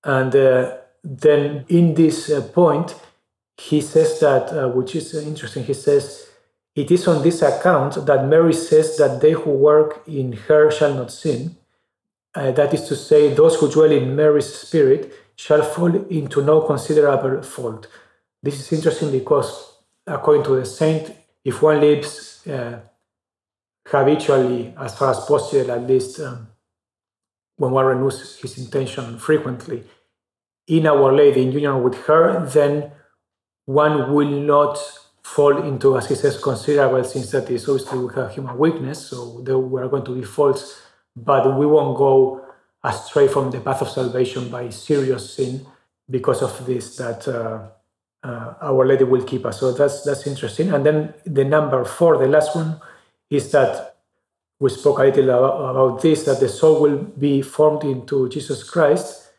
And 0.04 0.34
uh, 0.34 0.76
then 1.04 1.64
in 1.68 1.94
this 1.94 2.30
uh, 2.30 2.40
point, 2.42 2.94
he 3.56 3.80
says 3.80 4.20
that, 4.20 4.52
uh, 4.52 4.68
which 4.68 4.94
is 4.94 5.14
interesting, 5.14 5.64
he 5.64 5.74
says, 5.74 6.28
it 6.74 6.90
is 6.90 7.06
on 7.06 7.22
this 7.22 7.42
account 7.42 8.06
that 8.06 8.26
Mary 8.26 8.54
says 8.54 8.96
that 8.96 9.20
they 9.20 9.32
who 9.32 9.50
work 9.50 10.02
in 10.06 10.32
her 10.32 10.70
shall 10.70 10.94
not 10.94 11.12
sin. 11.12 11.56
Uh, 12.34 12.50
that 12.52 12.72
is 12.72 12.88
to 12.88 12.96
say, 12.96 13.34
those 13.34 13.56
who 13.56 13.70
dwell 13.70 13.92
in 13.92 14.16
Mary's 14.16 14.52
spirit 14.54 15.12
shall 15.36 15.62
fall 15.62 15.94
into 16.06 16.42
no 16.42 16.62
considerable 16.62 17.42
fault. 17.42 17.88
This 18.42 18.58
is 18.58 18.72
interesting 18.72 19.12
because, 19.12 19.76
according 20.06 20.44
to 20.44 20.56
the 20.56 20.64
saint, 20.64 21.14
if 21.44 21.60
one 21.60 21.80
lives 21.80 22.46
uh, 22.46 22.80
habitually, 23.86 24.74
as 24.78 24.96
far 24.96 25.10
as 25.10 25.24
possible, 25.26 25.70
at 25.70 25.86
least 25.86 26.20
um, 26.20 26.48
when 27.56 27.72
one 27.72 27.84
renews 27.84 28.38
his 28.38 28.56
intention 28.58 29.18
frequently 29.18 29.84
in 30.66 30.86
Our 30.86 31.12
Lady, 31.12 31.42
in 31.42 31.52
union 31.52 31.82
with 31.82 31.96
her, 32.06 32.46
then 32.46 32.92
one 33.66 34.12
will 34.12 34.30
not 34.30 34.78
fall 35.22 35.62
into, 35.62 35.96
as 35.96 36.08
he 36.08 36.14
says, 36.14 36.38
considerable 36.38 37.04
sins 37.04 37.30
that 37.30 37.48
is 37.50 37.68
obviously 37.68 37.98
we 37.98 38.14
have 38.14 38.34
human 38.34 38.58
weakness, 38.58 39.06
so 39.06 39.40
there 39.42 39.58
were 39.58 39.88
going 39.88 40.04
to 40.04 40.14
be 40.14 40.24
faults, 40.24 40.82
but 41.14 41.56
we 41.56 41.66
won't 41.66 41.96
go 41.96 42.44
astray 42.82 43.28
from 43.28 43.50
the 43.50 43.60
path 43.60 43.82
of 43.82 43.88
salvation 43.88 44.48
by 44.50 44.68
serious 44.68 45.34
sin 45.34 45.64
because 46.10 46.42
of 46.42 46.66
this 46.66 46.96
that 46.96 47.26
uh, 47.28 47.68
uh, 48.24 48.54
Our 48.60 48.86
Lady 48.86 49.04
will 49.04 49.22
keep 49.24 49.46
us. 49.46 49.60
So 49.60 49.72
that's 49.72 50.02
that's 50.02 50.26
interesting. 50.26 50.72
And 50.72 50.84
then 50.84 51.14
the 51.24 51.44
number 51.44 51.84
four, 51.84 52.18
the 52.18 52.28
last 52.28 52.54
one, 52.56 52.80
is 53.30 53.50
that 53.52 53.96
we 54.60 54.70
spoke 54.70 54.98
a 54.98 55.04
little 55.04 55.30
about 55.70 56.02
this 56.02 56.24
that 56.24 56.40
the 56.40 56.48
soul 56.48 56.80
will 56.80 56.98
be 56.98 57.42
formed 57.42 57.84
into 57.84 58.28
Jesus 58.28 58.68
Christ 58.68 59.30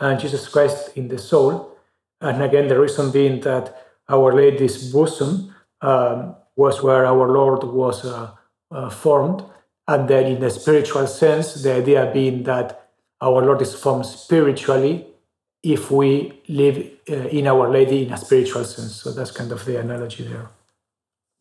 and 0.00 0.20
Jesus 0.20 0.48
Christ 0.48 0.96
in 0.96 1.08
the 1.08 1.18
soul. 1.18 1.75
And 2.20 2.42
again, 2.42 2.68
the 2.68 2.78
reason 2.80 3.10
being 3.10 3.40
that 3.40 3.76
Our 4.08 4.32
Lady's 4.32 4.92
bosom 4.92 5.54
um, 5.80 6.36
was 6.56 6.82
where 6.82 7.04
our 7.04 7.28
Lord 7.28 7.64
was 7.64 8.04
uh, 8.04 8.30
uh, 8.70 8.90
formed. 8.90 9.44
And 9.88 10.08
then, 10.08 10.26
in 10.26 10.42
a 10.42 10.50
spiritual 10.50 11.06
sense, 11.06 11.54
the 11.62 11.74
idea 11.74 12.10
being 12.12 12.42
that 12.44 12.88
our 13.20 13.42
Lord 13.42 13.62
is 13.62 13.74
formed 13.74 14.06
spiritually 14.06 15.06
if 15.62 15.90
we 15.90 16.40
live 16.48 16.90
uh, 17.08 17.28
in 17.28 17.46
Our 17.46 17.68
Lady 17.70 18.06
in 18.06 18.12
a 18.12 18.16
spiritual 18.16 18.64
sense. 18.64 18.96
So 18.96 19.12
that's 19.12 19.30
kind 19.30 19.52
of 19.52 19.64
the 19.64 19.80
analogy 19.80 20.24
there. 20.24 20.48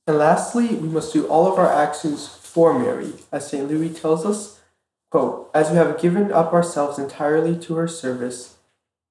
And 0.08 0.18
lastly, 0.18 0.68
we 0.76 0.88
must 0.88 1.14
do 1.14 1.28
all 1.28 1.52
of 1.52 1.58
our 1.58 1.72
actions 1.72 2.28
for 2.28 2.78
Mary, 2.78 3.14
as 3.32 3.50
St. 3.50 3.68
Louis 3.68 3.90
tells 3.90 4.26
us, 4.26 4.62
quote, 5.10 5.50
As 5.54 5.72
we 5.72 5.78
have 5.78 6.00
given 6.00 6.32
up 6.32 6.54
ourselves 6.54 7.00
entirely 7.00 7.58
to 7.62 7.76
her 7.76 7.88
service, 7.88 8.55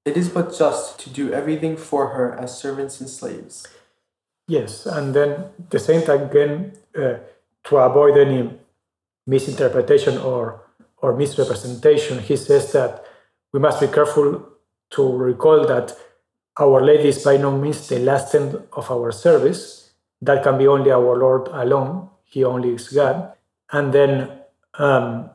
it 0.05 0.15
is 0.15 0.29
but 0.29 0.55
just 0.55 0.99
to 0.99 1.09
do 1.09 1.33
everything 1.33 1.75
for 1.75 2.09
her 2.09 2.33
as 2.33 2.57
servants 2.57 3.01
and 3.01 3.09
slaves. 3.09 3.67
Yes, 4.47 4.85
and 4.85 5.15
then 5.15 5.45
the 5.71 5.79
time 5.79 6.21
again, 6.21 6.73
uh, 6.95 7.15
to 7.63 7.77
avoid 7.77 8.15
any 8.17 8.51
misinterpretation 9.25 10.19
or, 10.19 10.61
or 10.97 11.15
misrepresentation, 11.15 12.19
he 12.19 12.37
says 12.37 12.71
that 12.73 13.03
we 13.51 13.59
must 13.59 13.81
be 13.81 13.87
careful 13.87 14.47
to 14.91 15.17
recall 15.17 15.65
that 15.65 15.93
Our 16.59 16.81
Lady 16.81 17.09
is 17.09 17.23
by 17.23 17.37
no 17.37 17.57
means 17.57 17.87
the 17.87 17.99
last 17.99 18.35
end 18.35 18.55
of 18.73 18.91
our 18.91 19.11
service. 19.11 19.91
That 20.21 20.43
can 20.43 20.57
be 20.57 20.67
only 20.67 20.91
our 20.91 21.17
Lord 21.17 21.47
alone. 21.47 22.09
He 22.23 22.43
only 22.43 22.75
is 22.75 22.89
God. 22.89 23.33
And 23.71 23.91
then, 23.91 24.31
um, 24.75 25.29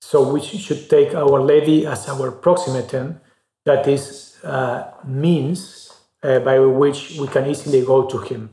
so 0.00 0.32
we 0.32 0.40
should 0.42 0.90
take 0.90 1.14
Our 1.14 1.40
Lady 1.40 1.86
as 1.86 2.06
our 2.08 2.30
proximate 2.30 2.92
end, 2.92 3.20
that 3.66 3.86
is, 3.86 4.38
uh, 4.42 4.92
means 5.04 5.92
uh, 6.22 6.38
by 6.40 6.58
which 6.58 7.18
we 7.20 7.26
can 7.28 7.46
easily 7.46 7.84
go 7.84 8.06
to 8.06 8.18
Him. 8.18 8.50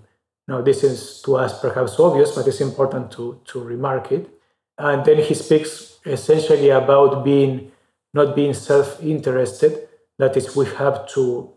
Now, 0.48 0.62
this 0.62 0.84
is 0.84 1.22
to 1.22 1.38
us 1.38 1.62
perhaps 1.62 1.98
obvious, 2.00 2.36
but 2.36 2.48
it's 2.48 2.60
important 2.60 3.12
to, 3.14 3.40
to 3.46 3.64
remark 3.64 4.12
it. 4.12 4.30
And 4.78 5.06
then 5.06 5.20
he 5.24 5.34
speaks 5.34 6.00
essentially 6.06 6.70
about 6.70 7.24
being 7.24 7.72
not 8.14 8.36
being 8.36 8.54
self-interested. 8.54 9.88
That 10.20 10.36
is, 10.38 10.56
we 10.56 10.66
have 10.66 11.08
to, 11.14 11.52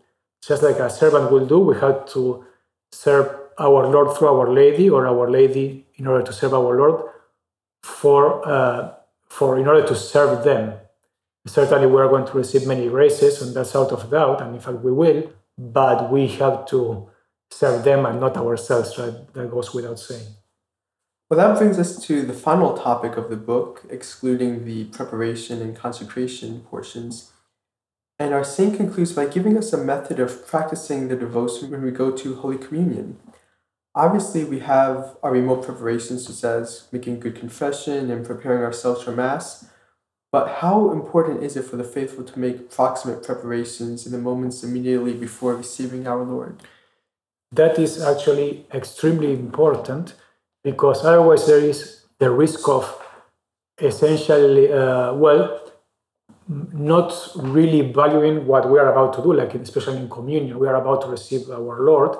just 0.47 0.63
like 0.63 0.79
a 0.79 0.89
servant 0.89 1.31
will 1.31 1.45
do, 1.45 1.59
we 1.59 1.75
have 1.79 2.05
to 2.13 2.45
serve 2.91 3.27
our 3.59 3.87
Lord 3.87 4.15
through 4.15 4.29
Our 4.29 4.51
Lady, 4.51 4.89
or 4.89 5.05
Our 5.05 5.29
Lady 5.29 5.85
in 5.95 6.07
order 6.07 6.23
to 6.25 6.33
serve 6.33 6.53
our 6.53 6.77
Lord, 6.77 7.09
for 7.83 8.47
uh, 8.47 8.93
for 9.29 9.59
in 9.59 9.67
order 9.67 9.85
to 9.85 9.95
serve 9.95 10.43
them. 10.43 10.73
Certainly, 11.47 11.87
we 11.87 12.01
are 12.01 12.09
going 12.09 12.25
to 12.25 12.33
receive 12.33 12.67
many 12.67 12.89
graces, 12.89 13.41
and 13.41 13.55
that's 13.55 13.75
out 13.75 13.91
of 13.91 14.09
doubt, 14.11 14.41
and 14.41 14.55
in 14.55 14.61
fact, 14.61 14.79
we 14.79 14.91
will. 14.91 15.31
But 15.57 16.11
we 16.11 16.27
have 16.27 16.65
to 16.67 17.09
serve 17.49 17.83
them 17.83 18.05
and 18.05 18.19
not 18.19 18.37
ourselves. 18.37 18.97
Right? 18.97 19.33
That 19.33 19.49
goes 19.49 19.73
without 19.73 19.99
saying. 19.99 20.27
Well, 21.29 21.39
that 21.39 21.57
brings 21.57 21.77
us 21.77 22.01
to 22.05 22.21
the 22.21 22.33
final 22.33 22.77
topic 22.77 23.17
of 23.17 23.29
the 23.29 23.35
book, 23.35 23.83
excluding 23.89 24.65
the 24.65 24.85
preparation 24.85 25.61
and 25.61 25.75
consecration 25.75 26.61
portions. 26.61 27.31
And 28.19 28.33
our 28.33 28.43
saint 28.43 28.77
concludes 28.77 29.13
by 29.13 29.27
giving 29.27 29.57
us 29.57 29.73
a 29.73 29.77
method 29.77 30.19
of 30.19 30.47
practicing 30.47 31.07
the 31.07 31.15
devotion 31.15 31.69
when 31.69 31.83
we 31.83 31.91
go 31.91 32.11
to 32.11 32.35
Holy 32.35 32.57
Communion. 32.57 33.19
Obviously, 33.93 34.43
we 34.43 34.59
have 34.59 35.17
our 35.21 35.31
remote 35.31 35.65
preparations, 35.65 36.27
such 36.27 36.43
as 36.43 36.87
making 36.91 37.19
good 37.19 37.35
confession 37.35 38.09
and 38.09 38.25
preparing 38.25 38.63
ourselves 38.63 39.03
for 39.03 39.11
Mass. 39.11 39.67
But 40.37 40.59
how 40.61 40.91
important 40.91 41.41
is 41.41 41.57
it 41.57 41.63
for 41.63 41.77
the 41.77 41.83
faithful 41.83 42.23
to 42.23 42.39
make 42.39 42.69
proximate 42.69 43.23
preparations 43.23 44.05
in 44.05 44.11
the 44.11 44.19
moments 44.19 44.63
immediately 44.63 45.15
before 45.15 45.55
receiving 45.55 46.05
our 46.05 46.23
Lord? 46.23 46.61
That 47.51 47.79
is 47.79 47.99
actually 48.03 48.67
extremely 48.71 49.33
important 49.33 50.13
because 50.63 51.03
otherwise 51.03 51.47
there 51.47 51.59
is 51.59 52.03
the 52.19 52.29
risk 52.29 52.69
of 52.69 52.83
essentially, 53.81 54.71
uh, 54.71 55.15
well, 55.15 55.59
not 56.47 57.09
really 57.35 57.81
valuing 57.91 58.45
what 58.45 58.69
we 58.69 58.77
are 58.77 58.91
about 58.91 59.13
to 59.15 59.23
do, 59.23 59.33
like 59.33 59.55
especially 59.55 59.97
in 59.97 60.07
communion, 60.07 60.59
we 60.59 60.67
are 60.67 60.75
about 60.75 61.01
to 61.01 61.07
receive 61.07 61.49
our 61.49 61.81
Lord, 61.81 62.15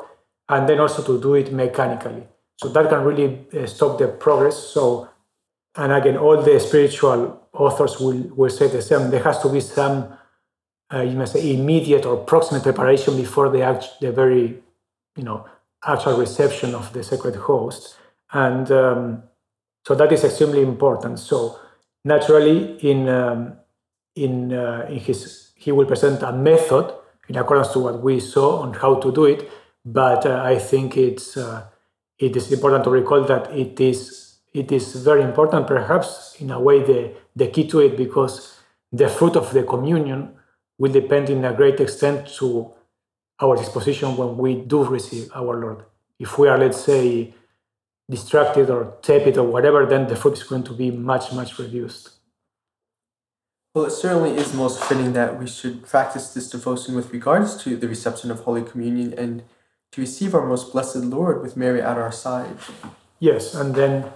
and 0.50 0.68
then 0.68 0.80
also 0.80 1.04
to 1.04 1.22
do 1.22 1.36
it 1.36 1.54
mechanically. 1.54 2.24
So 2.60 2.70
that 2.70 2.90
can 2.90 3.04
really 3.04 3.46
uh, 3.54 3.68
stop 3.68 4.00
the 4.00 4.08
progress. 4.08 4.58
So, 4.58 5.08
and 5.76 5.94
again, 5.94 6.18
all 6.18 6.42
the 6.42 6.60
spiritual 6.60 7.47
authors 7.58 8.00
will, 8.00 8.22
will 8.36 8.50
say 8.50 8.68
the 8.68 8.82
same. 8.82 9.10
There 9.10 9.24
has 9.24 9.40
to 9.42 9.50
be 9.50 9.62
some, 9.62 10.18
uh, 10.94 11.02
you 11.02 11.18
must 11.18 11.34
say, 11.34 11.54
immediate 11.54 12.06
or 12.06 12.18
proximate 12.18 12.64
preparation 12.64 13.18
before 13.18 13.50
the 13.50 13.62
act, 13.62 13.86
the 14.02 14.12
very, 14.12 14.62
you 15.16 15.24
know, 15.24 15.46
actual 15.86 16.18
reception 16.18 16.74
of 16.76 16.92
the 16.94 17.04
sacred 17.04 17.36
host 17.36 17.98
and 18.34 18.72
um, 18.72 19.24
so 19.86 19.96
that 19.96 20.12
is 20.12 20.24
extremely 20.24 20.62
important. 20.62 21.20
So 21.20 21.60
naturally, 22.04 22.78
in 22.82 23.08
um, 23.08 23.54
in 24.16 24.54
uh, 24.54 24.86
in 24.90 25.00
his 25.00 25.52
he 25.56 25.72
will 25.72 25.86
present 25.86 26.22
a 26.24 26.32
method 26.32 26.94
in 27.30 27.38
accordance 27.38 27.70
to 27.74 27.80
what 27.80 28.02
we 28.02 28.20
saw 28.20 28.62
on 28.62 28.74
how 28.74 28.96
to 28.96 29.12
do 29.12 29.26
it. 29.26 29.50
But 29.86 30.26
uh, 30.26 30.42
I 30.44 30.60
think 30.60 30.98
it's 30.98 31.38
uh, 31.38 31.68
it 32.20 32.36
is 32.36 32.52
important 32.52 32.84
to 32.84 32.90
recall 32.90 33.24
that 33.24 33.52
it 33.52 33.80
is 33.80 34.27
it 34.58 34.72
is 34.72 34.96
very 34.96 35.22
important, 35.22 35.68
perhaps 35.68 36.36
in 36.40 36.50
a 36.52 36.60
way 36.60 36.78
the 36.84 37.14
the 37.36 37.48
key 37.48 37.68
to 37.68 37.80
it, 37.80 37.96
because 37.96 38.58
the 38.92 39.08
fruit 39.18 39.36
of 39.36 39.54
the 39.54 39.64
communion 39.64 40.20
will 40.80 40.92
depend 40.92 41.30
in 41.30 41.46
a 41.46 41.54
great 41.54 41.80
extent 41.80 42.28
to 42.40 42.74
our 43.40 43.56
disposition 43.56 44.18
when 44.18 44.38
we 44.38 44.56
do 44.74 44.84
receive 44.84 45.30
our 45.36 45.54
Lord. 45.64 45.80
If 46.20 46.38
we 46.40 46.48
are, 46.48 46.58
let's 46.58 46.84
say, 46.84 47.34
distracted 48.10 48.70
or 48.70 48.98
tepid 49.02 49.38
or 49.38 49.48
whatever, 49.48 49.86
then 49.86 50.08
the 50.08 50.16
fruit 50.16 50.38
is 50.38 50.44
going 50.44 50.64
to 50.64 50.74
be 50.74 50.90
much, 50.90 51.32
much 51.34 51.60
reduced. 51.60 52.10
Well, 53.76 53.86
it 53.86 53.92
certainly 53.92 54.32
is 54.32 54.56
most 54.56 54.84
fitting 54.84 55.14
that 55.14 55.38
we 55.40 55.46
should 55.46 55.86
practice 55.86 56.34
this 56.34 56.50
devotion 56.50 56.96
with 56.96 57.14
regards 57.14 57.62
to 57.64 57.78
the 57.78 57.88
reception 57.88 58.32
of 58.32 58.40
Holy 58.40 58.64
Communion 58.64 59.14
and 59.14 59.44
to 59.92 60.02
receive 60.02 60.34
our 60.34 60.48
most 60.48 60.72
blessed 60.72 61.04
Lord 61.16 61.44
with 61.44 61.56
Mary 61.56 61.82
at 61.82 61.98
our 61.98 62.12
side. 62.12 62.58
Yes, 63.20 63.54
and 63.54 63.76
then 63.76 64.12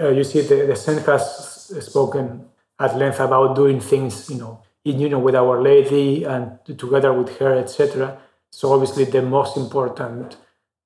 uh, 0.00 0.08
you 0.08 0.24
see 0.24 0.40
the, 0.40 0.66
the 0.66 0.76
saint 0.76 1.04
has 1.06 1.72
spoken 1.80 2.46
at 2.78 2.96
length 2.96 3.20
about 3.20 3.54
doing 3.54 3.80
things, 3.80 4.28
you 4.30 4.38
know, 4.38 4.62
in 4.84 4.98
union 4.98 5.22
with 5.22 5.34
Our 5.34 5.62
Lady 5.62 6.24
and 6.24 6.58
together 6.64 7.12
with 7.12 7.38
her, 7.38 7.58
etc. 7.58 8.18
So 8.50 8.72
obviously 8.72 9.04
the 9.04 9.22
most 9.22 9.56
important 9.56 10.36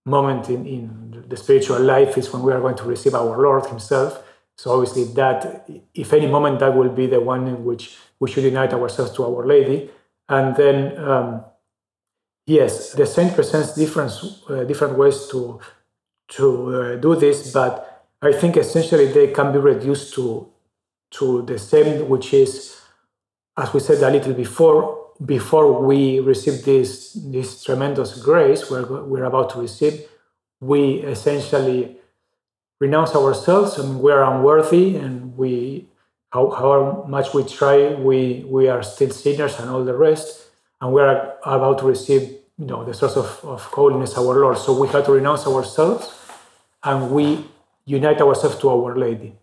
moment 0.05 0.49
in, 0.51 0.67
in 0.67 1.25
the 1.29 1.37
spiritual 1.37 1.81
life 1.81 2.17
is 2.19 2.33
when 2.33 2.43
we 2.43 2.53
are 2.53 2.61
going 2.61 2.77
to 2.77 2.85
receive 2.85 3.15
our 3.15 3.41
Lord 3.41 3.67
Himself. 3.67 4.23
So 4.59 4.73
obviously 4.73 5.05
that, 5.15 5.69
if 5.95 6.13
any 6.13 6.27
moment, 6.27 6.61
that 6.61 6.75
will 6.75 6.89
be 6.89 7.07
the 7.07 7.21
one 7.21 7.47
in 7.47 7.65
which 7.65 7.97
we 8.21 8.31
should 8.31 8.45
unite 8.45 8.73
ourselves 8.73 9.13
to 9.13 9.25
Our 9.25 9.47
Lady. 9.47 9.91
And 10.29 10.57
then, 10.57 10.99
um, 10.99 11.45
yes, 12.47 12.93
the 12.93 13.07
saint 13.07 13.35
presents 13.35 13.75
different 13.75 14.13
uh, 14.49 14.65
different 14.65 14.99
ways 14.99 15.29
to 15.29 15.61
to 16.29 16.75
uh, 16.75 16.97
do 16.97 17.15
this, 17.15 17.53
but 17.53 17.96
I 18.23 18.33
think 18.33 18.57
essentially 18.57 19.07
they 19.07 19.29
can 19.29 19.53
be 19.53 19.59
reduced 19.59 20.15
to 20.15 20.49
to 21.13 21.43
the 21.43 21.59
same, 21.59 22.09
which 22.09 22.35
is, 22.35 22.81
as 23.57 23.73
we 23.73 23.81
said 23.81 24.03
a 24.03 24.11
little 24.11 24.35
before, 24.35 25.13
before 25.25 25.83
we 25.83 26.21
receive 26.21 26.65
this 26.65 27.13
this 27.13 27.63
tremendous 27.63 28.21
grace 28.21 28.71
we're, 28.71 29.05
we're 29.05 29.25
about 29.25 29.51
to 29.51 29.61
receive, 29.61 30.03
we 30.61 30.97
essentially 31.03 31.97
renounce 32.81 33.15
ourselves 33.15 33.79
and 33.79 34.01
we 34.01 34.13
are 34.13 34.25
unworthy 34.25 34.97
and 34.97 35.37
we 35.37 35.89
how, 36.33 36.51
however 36.51 37.07
much 37.07 37.33
we 37.33 37.45
try 37.45 37.95
we 37.95 38.45
we 38.49 38.69
are 38.69 38.83
still 38.83 39.11
sinners 39.11 39.59
and 39.59 39.71
all 39.71 39.85
the 39.85 39.95
rest 39.95 40.49
and 40.81 40.93
we 40.93 41.01
are 41.01 41.37
about 41.45 41.79
to 41.79 41.87
receive 41.87 42.23
you 42.59 42.67
know 42.67 42.85
the 42.85 42.93
source 42.93 43.17
of, 43.17 43.41
of 43.45 43.63
holiness 43.65 44.17
our 44.17 44.35
lord. 44.41 44.59
So 44.59 44.79
we 44.79 44.89
have 44.89 45.05
to 45.07 45.13
renounce 45.13 45.47
ourselves 45.47 46.15
and 46.83 47.11
we 47.11 47.45
unite 47.87 48.21
ourselves 48.21 48.59
to 48.59 48.69
our 48.69 48.97
lady 48.97 49.35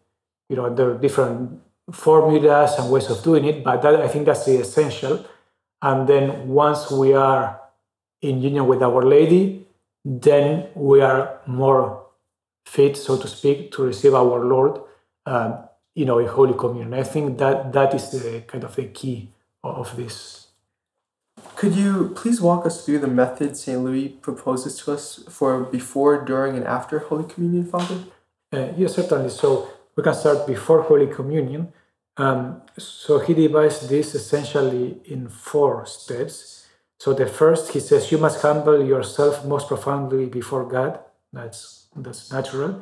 you 0.50 0.56
know 0.56 0.74
there 0.74 0.92
are 0.92 0.98
different 0.98 1.60
formulas 1.92 2.72
and 2.78 2.92
ways 2.92 3.10
of 3.10 3.24
doing 3.24 3.46
it 3.46 3.64
but 3.64 3.82
that 3.82 3.96
i 4.02 4.08
think 4.08 4.26
that's 4.26 4.46
the 4.46 4.58
essential 4.58 5.26
and 5.82 6.08
then 6.08 6.48
once 6.48 6.90
we 6.90 7.14
are 7.14 7.60
in 8.24 8.42
union 8.42 8.66
with 8.66 8.82
Our 8.82 9.04
Lady, 9.04 9.68
then 10.04 10.70
we 10.76 11.02
are 11.02 11.42
more 11.46 12.06
fit, 12.66 12.96
so 12.96 13.18
to 13.18 13.28
speak, 13.28 13.72
to 13.74 13.84
receive 13.84 14.14
our 14.14 14.40
Lord, 14.46 14.82
um, 15.26 15.58
you 15.94 16.06
know, 16.06 16.20
in 16.20 16.28
Holy 16.28 16.54
Communion. 16.54 16.94
I 16.94 17.04
think 17.04 17.38
that 17.40 17.74
that 17.74 17.94
is 17.94 18.12
the 18.12 18.42
kind 18.48 18.64
of 18.64 18.76
the 18.76 18.86
key 18.86 19.34
of 19.64 19.96
this. 19.98 20.48
Could 21.56 21.76
you 21.76 22.14
please 22.16 22.40
walk 22.40 22.66
us 22.66 22.86
through 22.86 23.00
the 23.00 23.08
method 23.08 23.58
St. 23.58 23.80
Louis 23.80 24.10
proposes 24.10 24.78
to 24.80 24.94
us 24.94 25.24
for 25.30 25.64
before, 25.64 26.24
during, 26.24 26.56
and 26.56 26.66
after 26.66 27.00
Holy 27.00 27.26
Communion, 27.26 27.66
Father? 27.66 28.06
Uh, 28.54 28.72
yes, 28.78 28.94
certainly. 28.94 29.30
So 29.30 29.68
we 29.96 30.04
can 30.04 30.14
start 30.14 30.46
before 30.46 30.84
Holy 30.84 31.08
Communion. 31.08 31.74
Um, 32.18 32.62
so 32.78 33.18
he 33.18 33.34
divides 33.34 33.88
this 33.90 34.14
essentially 34.14 35.02
in 35.06 35.28
four 35.28 35.86
steps. 35.88 36.68
So 37.00 37.14
the 37.14 37.26
first, 37.26 37.74
he 37.74 37.80
says, 37.80 38.12
you 38.12 38.20
must 38.20 38.42
humble 38.42 38.86
yourself 38.86 39.44
most 39.46 39.68
profoundly 39.68 40.28
before 40.28 40.66
God. 40.66 41.00
That's 41.34 41.88
that's 41.96 42.32
natural. 42.32 42.82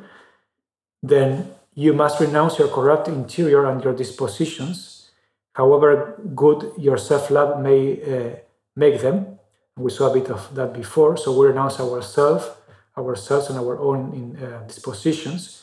Then 1.02 1.52
you 1.74 1.94
must 1.94 2.20
renounce 2.20 2.58
your 2.58 2.68
corrupt 2.68 3.08
interior 3.08 3.64
and 3.66 3.82
your 3.82 3.94
dispositions, 3.94 5.10
however 5.54 6.20
good 6.34 6.72
your 6.78 6.98
self-love 6.98 7.60
may 7.60 7.80
uh, 8.02 8.36
make 8.76 9.00
them. 9.00 9.38
We 9.76 9.90
saw 9.90 10.10
a 10.10 10.14
bit 10.14 10.30
of 10.30 10.54
that 10.54 10.74
before. 10.74 11.16
So 11.16 11.38
we 11.38 11.46
renounce 11.46 11.80
ourselves, 11.80 12.50
ourselves 12.96 13.48
and 13.48 13.58
our 13.58 13.78
own 13.78 14.12
in, 14.12 14.44
uh, 14.44 14.62
dispositions. 14.66 15.61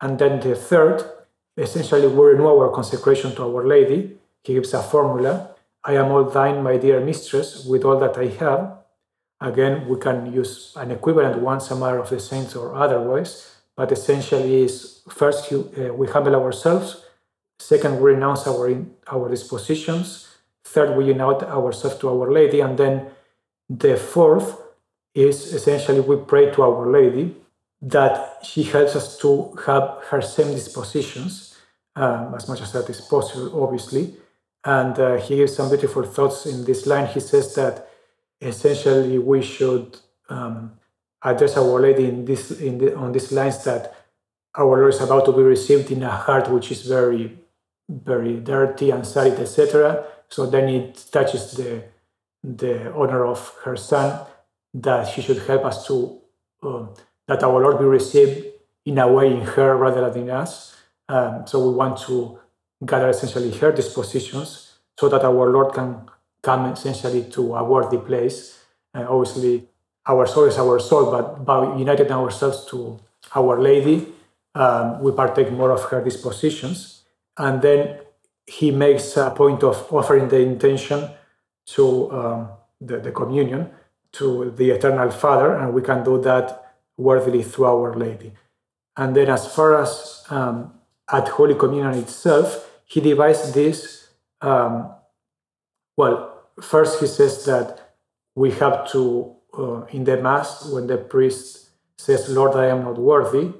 And 0.00 0.18
then 0.18 0.40
the 0.40 0.54
third, 0.54 1.04
essentially, 1.56 2.06
we 2.06 2.24
renew 2.32 2.46
our 2.46 2.70
consecration 2.70 3.34
to 3.36 3.42
Our 3.44 3.66
Lady. 3.66 4.16
He 4.42 4.54
gives 4.54 4.72
a 4.72 4.82
formula. 4.82 5.50
I 5.84 5.94
am 5.94 6.10
all 6.10 6.24
thine, 6.24 6.62
my 6.62 6.76
dear 6.76 7.00
mistress, 7.00 7.64
with 7.64 7.84
all 7.84 7.98
that 8.00 8.16
I 8.16 8.26
have. 8.26 8.78
Again, 9.40 9.88
we 9.88 9.98
can 9.98 10.32
use 10.32 10.72
an 10.76 10.90
equivalent 10.90 11.40
one, 11.40 11.60
some 11.60 11.82
are 11.82 11.98
of 11.98 12.10
the 12.10 12.20
saints 12.20 12.54
or 12.54 12.74
otherwise, 12.74 13.56
but 13.74 13.90
essentially 13.90 14.64
is 14.64 15.00
first 15.08 15.50
uh, 15.50 15.94
we 15.94 16.06
humble 16.06 16.36
ourselves, 16.36 17.06
second, 17.58 18.00
we 18.00 18.12
renounce 18.12 18.46
our, 18.46 18.84
our 19.10 19.30
dispositions, 19.30 20.28
third, 20.64 20.94
we 20.94 21.06
unite 21.06 21.42
ourselves 21.44 21.96
to 21.98 22.10
Our 22.10 22.30
Lady, 22.30 22.60
and 22.60 22.76
then 22.76 23.06
the 23.70 23.96
fourth 23.96 24.60
is 25.14 25.54
essentially 25.54 26.00
we 26.00 26.16
pray 26.16 26.50
to 26.50 26.62
Our 26.62 26.90
Lady 26.90 27.34
that 27.82 28.38
she 28.42 28.62
helps 28.62 28.94
us 28.94 29.18
to 29.18 29.56
have 29.66 30.02
her 30.10 30.20
same 30.20 30.52
dispositions 30.52 31.56
um, 31.96 32.34
as 32.34 32.48
much 32.48 32.60
as 32.60 32.72
that 32.72 32.88
is 32.90 33.00
possible, 33.00 33.62
obviously 33.62 34.14
and 34.64 34.98
uh, 34.98 35.16
he 35.16 35.36
gives 35.36 35.56
some 35.56 35.68
beautiful 35.68 36.02
thoughts 36.02 36.46
in 36.46 36.64
this 36.64 36.86
line. 36.86 37.06
He 37.06 37.20
says 37.20 37.54
that 37.54 37.88
essentially 38.40 39.18
we 39.18 39.42
should 39.42 39.98
um, 40.28 40.72
address 41.22 41.56
Our 41.56 41.80
Lady 41.80 42.06
in 42.06 42.24
this 42.24 42.50
in 42.60 42.78
the, 42.78 42.96
on 42.96 43.12
these 43.12 43.32
lines 43.32 43.64
that 43.64 43.94
our 44.54 44.66
Lord 44.66 44.94
is 44.94 45.00
about 45.00 45.24
to 45.26 45.32
be 45.32 45.42
received 45.42 45.90
in 45.90 46.02
a 46.02 46.10
heart 46.10 46.50
which 46.50 46.70
is 46.70 46.82
very, 46.82 47.38
very 47.88 48.36
dirty 48.40 48.90
and 48.90 49.06
sad, 49.06 49.38
etc. 49.38 50.04
So 50.28 50.46
then 50.46 50.68
it 50.68 51.06
touches 51.10 51.52
the 51.52 51.84
the 52.42 52.92
honor 52.92 53.26
of 53.26 53.54
her 53.64 53.76
Son 53.76 54.26
that 54.74 55.08
she 55.08 55.22
should 55.22 55.38
help 55.38 55.64
us 55.64 55.86
to 55.86 56.20
uh, 56.62 56.86
that 57.30 57.44
our 57.44 57.62
Lord 57.62 57.78
be 57.78 57.84
received 57.84 58.44
in 58.84 58.98
a 58.98 59.06
way 59.06 59.32
in 59.32 59.42
her 59.42 59.76
rather 59.76 60.10
than 60.10 60.24
in 60.24 60.30
us. 60.30 60.74
Um, 61.08 61.46
so 61.46 61.68
we 61.68 61.76
want 61.76 61.96
to 62.08 62.40
gather 62.84 63.08
essentially 63.08 63.52
her 63.58 63.70
dispositions 63.70 64.78
so 64.98 65.08
that 65.08 65.22
our 65.24 65.48
Lord 65.48 65.72
can 65.72 66.10
come 66.42 66.66
essentially 66.66 67.22
to 67.30 67.54
a 67.54 67.62
worthy 67.62 67.98
place. 67.98 68.58
And 68.92 69.06
obviously, 69.06 69.68
our 70.08 70.26
soul 70.26 70.46
is 70.46 70.58
our 70.58 70.80
soul, 70.80 71.12
but 71.12 71.44
by 71.44 71.76
uniting 71.76 72.10
ourselves 72.10 72.64
to 72.70 72.98
Our 73.36 73.60
Lady, 73.60 74.08
um, 74.56 75.00
we 75.00 75.12
partake 75.12 75.52
more 75.52 75.70
of 75.70 75.84
her 75.90 76.02
dispositions. 76.02 77.04
And 77.38 77.62
then 77.62 78.00
he 78.44 78.72
makes 78.72 79.16
a 79.16 79.30
point 79.30 79.62
of 79.62 79.86
offering 79.92 80.28
the 80.28 80.40
intention 80.40 81.08
to 81.74 82.10
um, 82.10 82.48
the, 82.80 82.98
the 82.98 83.12
communion 83.12 83.70
to 84.18 84.50
the 84.56 84.70
Eternal 84.70 85.12
Father, 85.12 85.54
and 85.54 85.72
we 85.72 85.82
can 85.82 86.02
do 86.02 86.20
that 86.22 86.69
worthily 86.96 87.42
through 87.42 87.66
Our 87.66 87.94
Lady. 87.94 88.32
And 88.96 89.16
then, 89.16 89.28
as 89.28 89.52
far 89.52 89.80
as 89.80 90.24
um, 90.30 90.74
at 91.10 91.28
Holy 91.28 91.54
Communion 91.54 91.94
itself, 91.94 92.70
he 92.84 93.00
devised 93.00 93.54
this. 93.54 94.08
Um, 94.40 94.90
well, 95.96 96.44
first 96.60 97.00
he 97.00 97.06
says 97.06 97.44
that 97.44 97.94
we 98.34 98.50
have 98.52 98.90
to, 98.92 99.34
uh, 99.56 99.82
in 99.86 100.04
the 100.04 100.20
Mass, 100.20 100.70
when 100.70 100.86
the 100.86 100.98
priest 100.98 101.70
says, 101.98 102.28
Lord, 102.28 102.56
I 102.56 102.66
am 102.66 102.84
not 102.84 102.98
worthy, 102.98 103.52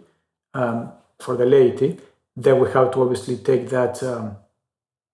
um, 0.55 0.93
for 1.19 1.37
the 1.37 1.47
laity, 1.47 1.99
then 2.37 2.59
we 2.61 2.71
have 2.71 2.90
to 2.93 3.03
obviously 3.03 3.37
take 3.37 3.69
that, 3.69 4.03
um, 4.03 4.37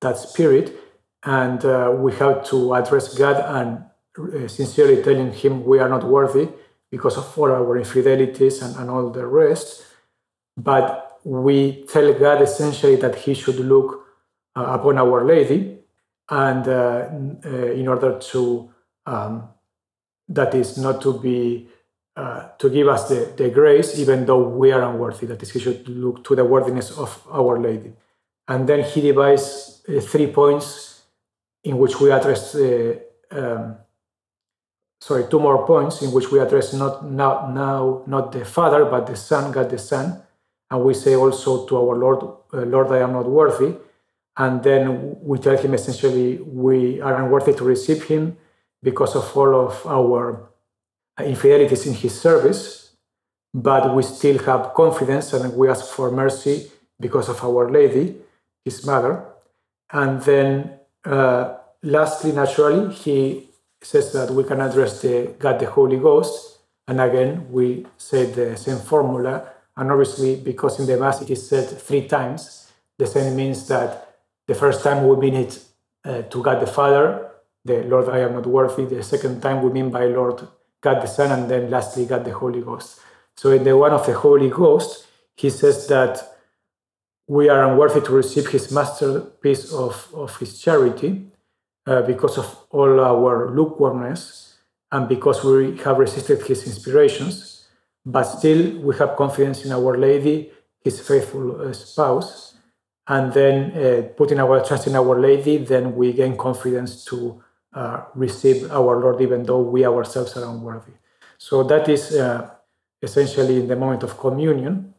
that 0.00 0.16
spirit 0.18 0.76
and 1.24 1.64
uh, 1.64 1.92
we 1.94 2.14
have 2.14 2.44
to 2.46 2.74
address 2.74 3.14
God 3.14 3.36
and 3.56 4.44
uh, 4.44 4.48
sincerely 4.48 5.02
telling 5.02 5.32
Him 5.32 5.64
we 5.64 5.78
are 5.80 5.88
not 5.88 6.04
worthy 6.04 6.48
because 6.96 7.16
of 7.22 7.26
all 7.38 7.50
our 7.60 7.76
infidelities 7.84 8.62
and, 8.62 8.72
and 8.76 8.86
all 8.90 9.10
the 9.10 9.26
rest. 9.26 9.68
But 10.56 11.20
we 11.24 11.84
tell 11.92 12.08
God 12.14 12.38
essentially 12.48 12.96
that 12.96 13.14
He 13.24 13.34
should 13.34 13.60
look 13.72 13.88
uh, 14.56 14.66
upon 14.76 14.98
Our 14.98 15.24
Lady, 15.24 15.60
and 16.28 16.64
uh, 16.66 17.08
uh, 17.44 17.80
in 17.80 17.86
order 17.88 18.18
to 18.30 18.40
um, 19.06 19.48
that 20.28 20.54
is 20.54 20.78
not 20.78 21.00
to 21.02 21.10
be 21.26 21.68
uh, 22.16 22.48
to 22.58 22.70
give 22.70 22.88
us 22.88 23.08
the, 23.10 23.30
the 23.36 23.50
grace, 23.50 23.98
even 23.98 24.24
though 24.24 24.48
we 24.48 24.72
are 24.72 24.82
unworthy. 24.82 25.26
That 25.26 25.42
is, 25.42 25.50
he 25.52 25.60
should 25.60 25.86
look 25.88 26.24
to 26.24 26.34
the 26.34 26.44
worthiness 26.44 26.96
of 26.96 27.10
Our 27.30 27.60
Lady. 27.60 27.92
And 28.48 28.66
then 28.66 28.84
he 28.84 29.02
divides 29.02 29.82
uh, 29.86 30.00
three 30.00 30.28
points 30.28 31.02
in 31.62 31.76
which 31.76 32.00
we 32.00 32.10
address, 32.10 32.54
uh, 32.54 32.94
um, 33.32 33.76
sorry, 35.00 35.24
two 35.30 35.40
more 35.40 35.66
points 35.66 36.02
in 36.02 36.12
which 36.12 36.30
we 36.30 36.40
address 36.40 36.72
not 36.72 37.04
now, 37.04 37.50
now 37.52 38.02
not 38.06 38.32
the 38.32 38.44
Father, 38.44 38.84
but 38.84 39.06
the 39.06 39.16
Son, 39.16 39.52
God 39.52 39.70
the 39.70 39.78
Son. 39.78 40.22
And 40.70 40.84
we 40.84 40.94
say 40.94 41.14
also 41.14 41.66
to 41.66 41.76
our 41.76 41.96
Lord, 41.96 42.24
Lord, 42.52 42.88
I 42.90 42.98
am 42.98 43.12
not 43.12 43.26
worthy 43.26 43.76
and 44.36 44.62
then 44.62 45.16
we 45.22 45.38
tell 45.38 45.56
him 45.56 45.74
essentially 45.74 46.36
we 46.38 47.00
are 47.00 47.22
unworthy 47.22 47.54
to 47.54 47.64
receive 47.64 48.04
him 48.04 48.36
because 48.82 49.16
of 49.16 49.34
all 49.36 49.68
of 49.68 49.86
our 49.86 50.50
infidelities 51.18 51.86
in 51.86 51.94
his 51.94 52.20
service, 52.20 52.92
but 53.54 53.94
we 53.94 54.02
still 54.02 54.38
have 54.44 54.74
confidence 54.74 55.32
and 55.32 55.56
we 55.56 55.68
ask 55.68 55.86
for 55.86 56.10
mercy 56.10 56.70
because 57.00 57.28
of 57.28 57.42
Our 57.42 57.70
Lady, 57.70 58.16
his 58.64 58.84
mother. 58.84 59.24
And 59.90 60.20
then, 60.22 60.78
uh, 61.04 61.54
lastly, 61.82 62.32
naturally, 62.32 62.94
he 62.94 63.48
says 63.86 64.12
that 64.12 64.30
we 64.30 64.42
can 64.44 64.60
address 64.60 65.00
the 65.00 65.34
God 65.38 65.60
the 65.60 65.70
Holy 65.70 65.98
Ghost. 65.98 66.58
And 66.88 67.00
again, 67.00 67.46
we 67.50 67.86
say 67.96 68.26
the 68.26 68.56
same 68.56 68.78
formula. 68.78 69.48
And 69.76 69.90
obviously, 69.90 70.36
because 70.36 70.80
in 70.80 70.86
the 70.86 70.96
Mass 70.96 71.22
it 71.22 71.30
is 71.30 71.48
said 71.48 71.68
three 71.68 72.08
times, 72.08 72.72
the 72.98 73.06
same 73.06 73.36
means 73.36 73.68
that 73.68 74.18
the 74.46 74.54
first 74.54 74.82
time 74.82 75.06
we 75.06 75.16
mean 75.16 75.34
it 75.34 75.64
uh, 76.04 76.22
to 76.22 76.42
God 76.42 76.60
the 76.60 76.66
Father, 76.66 77.30
the 77.64 77.82
Lord, 77.84 78.08
I 78.08 78.20
am 78.20 78.32
not 78.34 78.46
worthy. 78.46 78.84
The 78.84 79.02
second 79.02 79.40
time 79.40 79.62
we 79.62 79.70
mean 79.70 79.90
by 79.90 80.06
Lord 80.06 80.46
God 80.80 81.02
the 81.02 81.06
Son, 81.06 81.30
and 81.32 81.50
then 81.50 81.70
lastly 81.70 82.06
God 82.06 82.24
the 82.24 82.32
Holy 82.32 82.62
Ghost. 82.62 83.00
So 83.36 83.50
in 83.50 83.64
the 83.64 83.76
one 83.76 83.92
of 83.92 84.06
the 84.06 84.14
Holy 84.14 84.50
Ghost, 84.50 85.06
he 85.36 85.50
says 85.50 85.86
that 85.88 86.22
we 87.28 87.48
are 87.48 87.68
unworthy 87.68 88.00
to 88.00 88.12
receive 88.12 88.48
his 88.48 88.70
masterpiece 88.70 89.72
of, 89.72 90.08
of 90.14 90.36
his 90.38 90.60
charity 90.60 91.26
uh, 91.86 92.02
because 92.02 92.38
of 92.38 92.66
all 92.70 93.00
our 93.00 93.50
lukewarmness 93.50 94.56
and 94.92 95.08
because 95.08 95.44
we 95.44 95.76
have 95.78 95.98
resisted 95.98 96.42
his 96.42 96.66
inspirations. 96.66 97.68
But 98.04 98.24
still, 98.24 98.78
we 98.80 98.96
have 98.96 99.16
confidence 99.16 99.64
in 99.64 99.72
Our 99.72 99.96
Lady, 99.96 100.52
his 100.82 101.00
faithful 101.00 101.60
uh, 101.60 101.72
spouse, 101.72 102.54
and 103.08 103.32
then 103.32 103.72
uh, 103.72 104.02
putting 104.16 104.38
our 104.38 104.64
trust 104.64 104.86
in 104.86 104.94
Our 104.94 105.20
Lady, 105.20 105.58
then 105.58 105.94
we 105.96 106.12
gain 106.12 106.36
confidence 106.36 107.04
to 107.06 107.42
uh, 107.72 108.04
receive 108.14 108.70
our 108.70 109.00
Lord, 109.00 109.20
even 109.20 109.42
though 109.42 109.60
we 109.60 109.84
ourselves 109.84 110.36
are 110.36 110.48
unworthy. 110.48 110.92
So 111.38 111.62
that 111.64 111.88
is 111.88 112.14
uh, 112.16 112.50
essentially 113.02 113.60
in 113.60 113.68
the 113.68 113.76
moment 113.76 114.02
of 114.02 114.18
communion. 114.18 114.94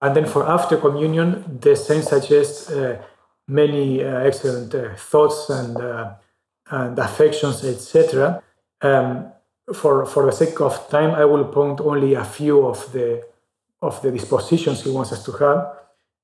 And 0.00 0.16
then 0.16 0.26
for 0.26 0.46
after 0.46 0.76
communion, 0.76 1.58
the 1.60 1.76
saint 1.76 2.04
suggests 2.04 2.70
uh, 2.70 3.02
many 3.48 4.02
uh, 4.02 4.20
excellent 4.20 4.74
uh, 4.74 4.94
thoughts 4.96 5.50
and, 5.50 5.76
and 6.70 6.98
affections, 6.98 7.64
etc. 7.64 8.42
Um, 8.82 9.32
for, 9.74 10.06
for 10.06 10.26
the 10.26 10.32
sake 10.32 10.60
of 10.60 10.88
time, 10.88 11.10
I 11.10 11.24
will 11.24 11.44
point 11.44 11.80
only 11.80 12.14
a 12.14 12.24
few 12.24 12.66
of 12.66 12.92
the, 12.92 13.22
of 13.82 14.00
the 14.02 14.10
dispositions 14.10 14.82
he 14.82 14.90
wants 14.90 15.12
us 15.12 15.24
to 15.24 15.32
have. 15.32 15.76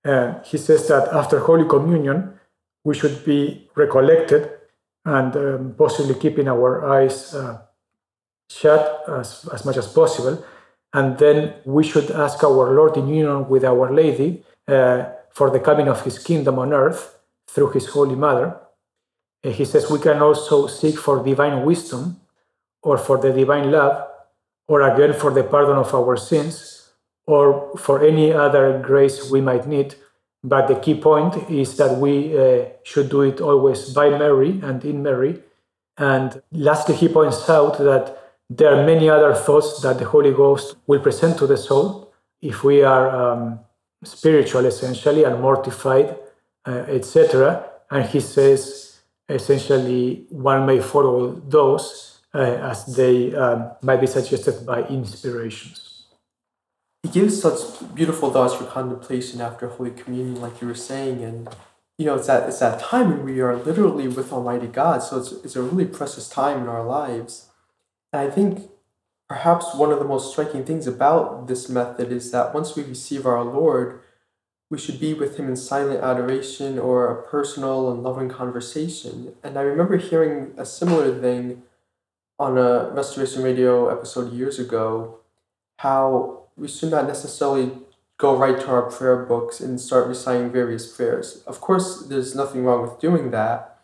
Uh, 0.05 0.43
he 0.45 0.59
says 0.59 0.89
that 0.89 1.09
after 1.13 1.39
Holy 1.41 1.69
Communion, 1.69 2.39
we 2.85 2.95
should 2.95 3.25
be 3.25 3.69
recollected 3.75 4.51
and 5.05 5.37
um, 5.37 5.75
possibly 5.77 6.15
keeping 6.15 6.49
our 6.49 6.89
eyes 6.89 7.35
uh, 7.35 7.61
shut 8.49 9.05
as, 9.09 9.49
as 9.53 9.65
much 9.65 9.77
as 9.77 9.87
possible. 9.87 10.45
And 10.93 11.19
then 11.19 11.55
we 11.65 11.85
should 11.85 12.11
ask 12.11 12.43
our 12.45 12.75
Lord 12.75 12.97
in 12.97 13.09
union 13.09 13.49
with 13.49 13.65
Our 13.65 13.93
Lady 13.93 14.45
uh, 14.69 15.07
for 15.33 15.51
the 15.51 15.61
coming 15.61 15.89
of 15.89 16.03
His 16.05 16.19
kingdom 16.19 16.59
on 16.59 16.73
earth 16.73 17.19
through 17.49 17.71
His 17.71 17.87
Holy 17.89 18.15
Mother. 18.15 18.57
Uh, 19.45 19.51
he 19.51 19.65
says 19.65 19.91
we 19.91 19.99
can 19.99 20.23
also 20.23 20.67
seek 20.67 20.99
for 20.99 21.23
divine 21.23 21.65
wisdom 21.65 22.21
or 22.83 22.99
for 22.99 23.19
the 23.19 23.33
divine 23.33 23.71
love 23.71 24.07
or 24.69 24.83
again 24.83 25.13
for 25.13 25.31
the 25.33 25.45
pardon 25.45 25.77
of 25.77 25.95
our 25.95 26.17
sins 26.17 26.91
or 27.27 27.77
for 27.79 28.05
any 28.05 28.33
other 28.33 28.81
grace 28.81 29.31
we 29.31 29.41
might 29.41 29.67
need. 29.67 29.95
But 30.45 30.67
the 30.67 30.75
key 30.75 30.95
point 30.95 31.51
is 31.51 31.77
that 31.77 31.99
we 31.99 32.37
uh, 32.37 32.65
should 32.83 33.09
do 33.11 33.23
it 33.23 33.41
always 33.41 33.91
by 33.91 34.11
Mary 34.11 34.61
and 34.63 34.85
in 34.85 35.03
Mary, 35.03 35.41
And 35.99 36.43
lastly, 36.51 36.95
he 36.97 37.09
points 37.09 37.49
out 37.49 37.79
that 37.79 38.19
there 38.49 38.75
are 38.75 38.85
many 38.85 39.09
other 39.09 39.35
thoughts 39.35 39.81
that 39.83 39.99
the 39.99 40.05
Holy 40.05 40.33
Ghost 40.33 40.77
will 40.87 41.01
present 41.01 41.39
to 41.39 41.47
the 41.47 41.57
soul 41.57 42.13
if 42.41 42.65
we 42.65 42.83
are 42.83 43.09
um, 43.11 43.61
spiritual, 44.05 44.67
essentially, 44.67 45.25
and 45.25 45.41
mortified, 45.41 46.17
uh, 46.67 46.85
etc. 46.89 47.71
And 47.91 48.05
he 48.05 48.21
says, 48.21 49.01
essentially, 49.29 50.27
one 50.31 50.67
may 50.67 50.81
follow 50.81 51.33
those 51.49 52.21
uh, 52.35 52.39
as 52.39 52.87
they 52.97 53.35
um, 53.35 53.73
might 53.83 54.01
be 54.01 54.07
suggested 54.07 54.65
by 54.67 54.83
inspirations. 54.85 56.05
He 57.03 57.09
gives 57.11 57.41
such 57.41 57.95
beautiful 57.95 58.31
thoughts 58.31 58.55
for 58.55 58.65
contemplation 58.65 59.41
after 59.41 59.69
Holy 59.69 59.91
Communion, 59.91 60.41
like 60.41 60.61
you 60.61 60.69
were 60.69 60.75
saying, 60.75 61.23
and 61.25 61.49
you 61.99 62.07
know, 62.07 62.15
it's 62.17 62.27
that 62.27 62.49
it's 62.49 62.61
that 62.61 62.81
time 62.81 63.11
when 63.11 63.25
we 63.25 63.41
are 63.41 63.57
literally 63.57 64.09
with 64.09 64.33
Almighty 64.33 64.67
God. 64.67 65.03
So 65.03 65.19
it's 65.19 65.33
it's 65.45 65.57
a 65.57 65.63
really 65.63 65.85
precious 65.85 66.29
time 66.29 66.63
in 66.63 66.69
our 66.69 66.85
lives. 66.85 67.49
And 68.13 68.23
I 68.23 68.31
think 68.31 68.71
perhaps 69.33 69.75
one 69.75 69.91
of 69.91 69.99
the 69.99 70.05
most 70.05 70.31
striking 70.31 70.63
things 70.63 70.87
about 70.87 71.47
this 71.49 71.67
method 71.67 72.13
is 72.13 72.31
that 72.33 72.53
once 72.53 72.77
we 72.77 72.83
receive 72.83 73.25
our 73.25 73.43
Lord, 73.43 73.99
we 74.69 74.77
should 74.77 75.01
be 75.01 75.15
with 75.15 75.39
Him 75.39 75.49
in 75.49 75.57
silent 75.57 76.05
adoration 76.05 76.79
or 76.79 77.11
a 77.11 77.23
personal 77.23 77.91
and 77.91 78.03
loving 78.03 78.29
conversation. 78.29 79.33
And 79.43 79.59
I 79.59 79.63
remember 79.63 79.97
hearing 79.97 80.53
a 80.59 80.67
similar 80.67 81.19
thing 81.19 81.63
on 82.39 82.59
a 82.59 82.91
Restoration 82.91 83.43
Radio 83.43 83.89
episode 83.89 84.35
years 84.35 84.59
ago 84.59 85.21
how 85.79 86.43
we 86.59 86.69
should 86.69 86.91
not 86.91 87.07
necessarily 87.07 87.73
go 88.19 88.37
right 88.37 88.61
to 88.61 88.69
our 88.69 88.91
prayer 88.91 89.25
books 89.25 89.61
and 89.61 89.81
start 89.81 90.09
reciting 90.09 90.53
various 90.53 90.95
prayers. 90.95 91.43
Of 91.47 91.63
course, 91.63 92.03
there's 92.03 92.35
nothing 92.35 92.65
wrong 92.65 92.83
with 92.83 93.01
doing 93.01 93.31
that, 93.31 93.79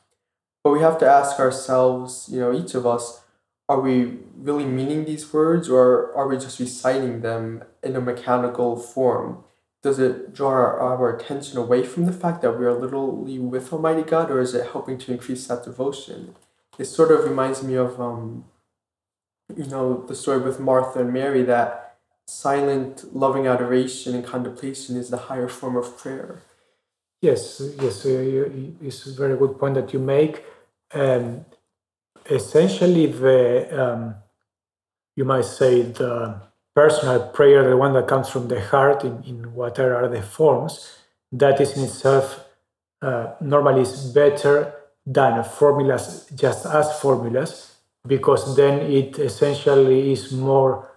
but 0.62 0.72
we 0.74 0.80
have 0.80 0.98
to 0.98 1.08
ask 1.08 1.40
ourselves, 1.40 2.28
you 2.30 2.38
know, 2.38 2.52
each 2.52 2.74
of 2.74 2.84
us, 2.86 3.22
are 3.68 3.80
we 3.80 4.18
really 4.36 4.64
meaning 4.64 5.04
these 5.04 5.32
words 5.32 5.68
or 5.68 6.14
are 6.14 6.26
we 6.26 6.36
just 6.36 6.58
reciting 6.58 7.20
them 7.20 7.64
in 7.82 7.96
a 7.96 8.00
mechanical 8.00 8.76
form? 8.76 9.44
Does 9.82 9.98
it 9.98 10.34
draw 10.34 10.50
our, 10.50 10.80
our 10.80 11.16
attention 11.16 11.58
away 11.58 11.84
from 11.84 12.06
the 12.06 12.12
fact 12.12 12.42
that 12.42 12.58
we 12.58 12.64
are 12.64 12.74
literally 12.74 13.38
with 13.38 13.72
Almighty 13.72 14.02
God 14.02 14.30
or 14.30 14.40
is 14.40 14.54
it 14.54 14.72
helping 14.72 14.98
to 14.98 15.12
increase 15.12 15.46
that 15.46 15.64
devotion? 15.64 16.34
It 16.78 16.86
sort 16.86 17.12
of 17.12 17.24
reminds 17.24 17.62
me 17.62 17.74
of, 17.74 18.00
um, 18.00 18.44
you 19.54 19.66
know, 19.66 20.04
the 20.06 20.14
story 20.14 20.40
with 20.40 20.58
Martha 20.58 21.00
and 21.00 21.12
Mary 21.12 21.42
that 21.42 21.96
silent, 22.26 23.14
loving 23.14 23.46
adoration 23.46 24.14
and 24.14 24.24
contemplation 24.24 24.96
is 24.96 25.10
the 25.10 25.16
higher 25.16 25.48
form 25.48 25.76
of 25.76 25.98
prayer. 25.98 26.42
Yes, 27.20 27.60
yes, 27.80 28.06
uh, 28.06 28.48
it's 28.80 29.06
a 29.06 29.12
very 29.12 29.36
good 29.36 29.58
point 29.58 29.74
that 29.74 29.92
you 29.92 29.98
make. 29.98 30.44
Um, 30.94 31.44
essentially 32.30 33.06
the 33.06 33.82
um, 33.82 34.14
you 35.16 35.24
might 35.24 35.44
say 35.44 35.82
the 35.82 36.40
personal 36.74 37.28
prayer, 37.30 37.68
the 37.68 37.76
one 37.76 37.92
that 37.94 38.06
comes 38.06 38.28
from 38.28 38.46
the 38.48 38.60
heart 38.60 39.02
in, 39.04 39.22
in 39.24 39.54
whatever 39.54 39.96
are 39.96 40.08
the 40.08 40.22
forms, 40.22 40.98
that 41.32 41.60
is 41.60 41.76
in 41.76 41.84
itself 41.84 42.44
uh, 43.02 43.34
normally 43.40 43.82
is 43.82 44.12
better 44.12 44.72
than 45.04 45.42
formulas 45.42 46.28
just 46.34 46.66
as 46.66 47.00
formulas 47.00 47.76
because 48.06 48.56
then 48.56 48.80
it 48.80 49.18
essentially 49.18 50.12
is 50.12 50.32
more 50.32 50.90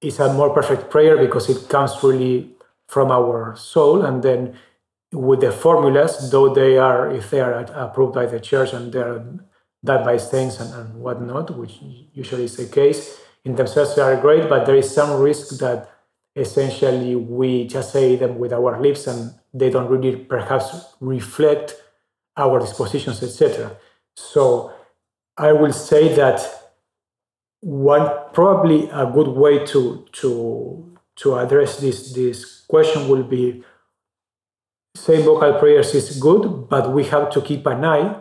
is 0.00 0.18
a 0.18 0.32
more 0.32 0.50
perfect 0.50 0.90
prayer 0.90 1.16
because 1.16 1.48
it 1.48 1.68
comes 1.68 1.92
really 2.02 2.50
from 2.88 3.10
our 3.10 3.54
soul 3.56 4.02
and 4.02 4.22
then 4.22 4.56
with 5.12 5.40
the 5.40 5.52
formulas 5.52 6.30
though 6.30 6.52
they 6.52 6.76
are 6.76 7.10
if 7.10 7.30
they 7.30 7.40
are 7.40 7.60
approved 7.74 8.14
by 8.14 8.26
the 8.26 8.40
church 8.40 8.72
and 8.72 8.92
they're 8.92 9.22
that 9.82 10.04
by 10.04 10.16
saints 10.16 10.60
and, 10.60 10.72
and 10.74 10.94
whatnot, 11.00 11.56
which 11.56 11.78
usually 12.12 12.44
is 12.44 12.56
the 12.56 12.66
case, 12.66 13.20
in 13.44 13.54
themselves 13.54 13.96
they 13.96 14.02
are 14.02 14.16
great, 14.20 14.48
but 14.48 14.66
there 14.66 14.76
is 14.76 14.92
some 14.92 15.20
risk 15.20 15.58
that 15.58 15.90
essentially 16.36 17.16
we 17.16 17.66
just 17.66 17.92
say 17.92 18.16
them 18.16 18.38
with 18.38 18.52
our 18.52 18.80
lips 18.80 19.06
and 19.06 19.34
they 19.52 19.70
don't 19.70 19.88
really 19.88 20.16
perhaps 20.16 20.94
reflect 21.00 21.74
our 22.36 22.60
dispositions, 22.60 23.22
etc. 23.22 23.76
So 24.14 24.72
I 25.36 25.52
will 25.52 25.72
say 25.72 26.14
that 26.14 26.40
one 27.60 28.10
probably 28.32 28.88
a 28.90 29.06
good 29.06 29.28
way 29.28 29.64
to 29.66 30.06
to 30.12 30.96
to 31.16 31.38
address 31.38 31.78
this 31.78 32.12
this 32.12 32.64
question 32.68 33.08
will 33.08 33.24
be 33.24 33.62
saying 34.94 35.24
vocal 35.24 35.58
prayers 35.58 35.94
is 35.94 36.18
good, 36.18 36.68
but 36.68 36.92
we 36.92 37.04
have 37.04 37.30
to 37.30 37.40
keep 37.40 37.66
an 37.66 37.84
eye 37.84 38.16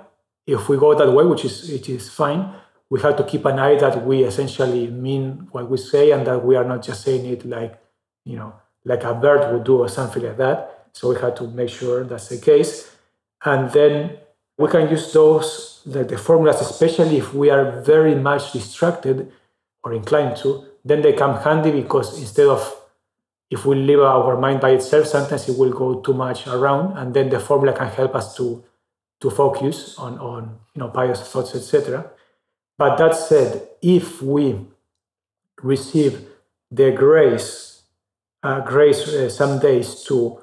if 0.50 0.70
we 0.70 0.78
go 0.78 0.94
that 0.96 1.12
way, 1.12 1.26
which 1.26 1.46
is 1.46 1.70
it 1.70 1.88
is 1.90 2.10
fine, 2.10 2.54
we 2.90 3.00
have 3.02 3.16
to 3.18 3.24
keep 3.24 3.46
an 3.46 3.60
eye 3.60 3.76
that 3.76 4.06
we 4.06 4.24
essentially 4.24 4.88
mean 4.88 5.48
what 5.52 5.70
we 5.70 5.78
say 5.78 6.12
and 6.12 6.26
that 6.26 6.44
we 6.44 6.56
are 6.56 6.64
not 6.64 6.82
just 6.84 7.04
saying 7.04 7.26
it 7.26 7.46
like 7.46 7.80
you 8.26 8.36
know 8.36 8.54
like 8.86 9.04
a 9.04 9.14
bird 9.14 9.54
would 9.54 9.64
do 9.64 9.78
or 9.78 9.90
something 9.90 10.24
like 10.24 10.38
that. 10.38 10.88
So 10.94 11.10
we 11.10 11.20
have 11.22 11.36
to 11.36 11.48
make 11.48 11.70
sure 11.70 12.04
that's 12.04 12.30
the 12.30 12.40
case, 12.40 12.92
and 13.46 13.70
then 13.72 14.18
we 14.58 14.68
can 14.68 14.90
use 14.90 15.14
those 15.14 15.82
the, 15.86 16.04
the 16.04 16.18
formulas, 16.18 16.62
especially 16.62 17.18
if 17.18 17.34
we 17.34 17.50
are 17.50 17.82
very 17.82 18.16
much 18.16 18.52
distracted 18.52 19.32
or 19.84 19.94
inclined 19.94 20.38
to. 20.38 20.66
Then 20.84 21.02
they 21.02 21.14
come 21.14 21.38
handy 21.38 21.72
because 21.72 22.18
instead 22.20 22.48
of 22.48 22.76
if 23.50 23.66
we 23.66 23.76
leave 23.76 24.00
our 24.00 24.38
mind 24.38 24.62
by 24.62 24.72
itself, 24.72 25.08
sometimes 25.08 25.48
it 25.50 25.58
will 25.58 25.72
go 25.72 26.02
too 26.02 26.14
much 26.14 26.48
around, 26.48 26.98
and 26.98 27.14
then 27.14 27.30
the 27.30 27.40
formula 27.40 27.76
can 27.78 27.88
help 27.88 28.16
us 28.16 28.36
to 28.38 28.64
to 29.20 29.30
focus 29.30 29.98
on, 29.98 30.18
on 30.20 30.60
you 30.74 30.80
know, 30.80 30.90
pious 30.90 31.22
thoughts, 31.22 31.56
etc. 31.56 32.10
But 32.78 32.98
that 32.98 33.16
said, 33.16 33.68
if 33.82 34.22
we 34.22 34.66
receive 35.62 36.26
the 36.72 36.92
grace, 36.92 37.84
uh, 38.44 38.62
grace 38.62 39.08
uh, 39.08 39.30
some 39.30 39.60
days 39.60 40.04
to 40.06 40.40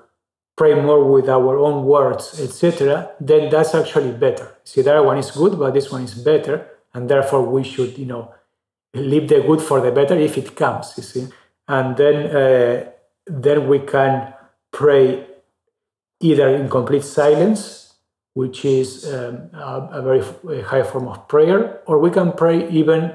pray 0.56 0.74
more 0.74 1.10
with 1.10 1.28
our 1.28 1.58
own 1.58 1.84
words, 1.84 2.40
etc., 2.40 3.10
then 3.20 3.50
that's 3.50 3.74
actually 3.74 4.12
better. 4.12 4.56
See, 4.64 4.82
that 4.82 5.04
one 5.04 5.18
is 5.18 5.30
good, 5.30 5.58
but 5.58 5.72
this 5.74 5.90
one 5.90 6.02
is 6.02 6.14
better, 6.14 6.66
and 6.92 7.08
therefore 7.08 7.42
we 7.42 7.62
should, 7.62 7.96
you 7.98 8.06
know, 8.06 8.34
leave 8.94 9.28
the 9.28 9.40
good 9.40 9.60
for 9.60 9.80
the 9.80 9.90
better 9.90 10.16
if 10.16 10.36
it 10.36 10.56
comes. 10.56 10.94
You 10.96 11.02
see, 11.02 11.28
and 11.68 11.96
then 11.96 12.36
uh, 12.36 12.90
then 13.26 13.68
we 13.68 13.80
can 13.80 14.34
pray 14.72 15.26
either 16.20 16.48
in 16.48 16.68
complete 16.68 17.04
silence 17.04 17.85
which 18.36 18.66
is 18.66 19.10
um, 19.14 19.48
a, 19.54 19.88
a, 19.92 20.02
very 20.02 20.60
high 20.60 20.82
form 20.82 21.08
of 21.08 21.26
prayer, 21.26 21.80
or 21.86 21.98
we 21.98 22.10
can 22.10 22.32
pray 22.32 22.68
even 22.68 23.14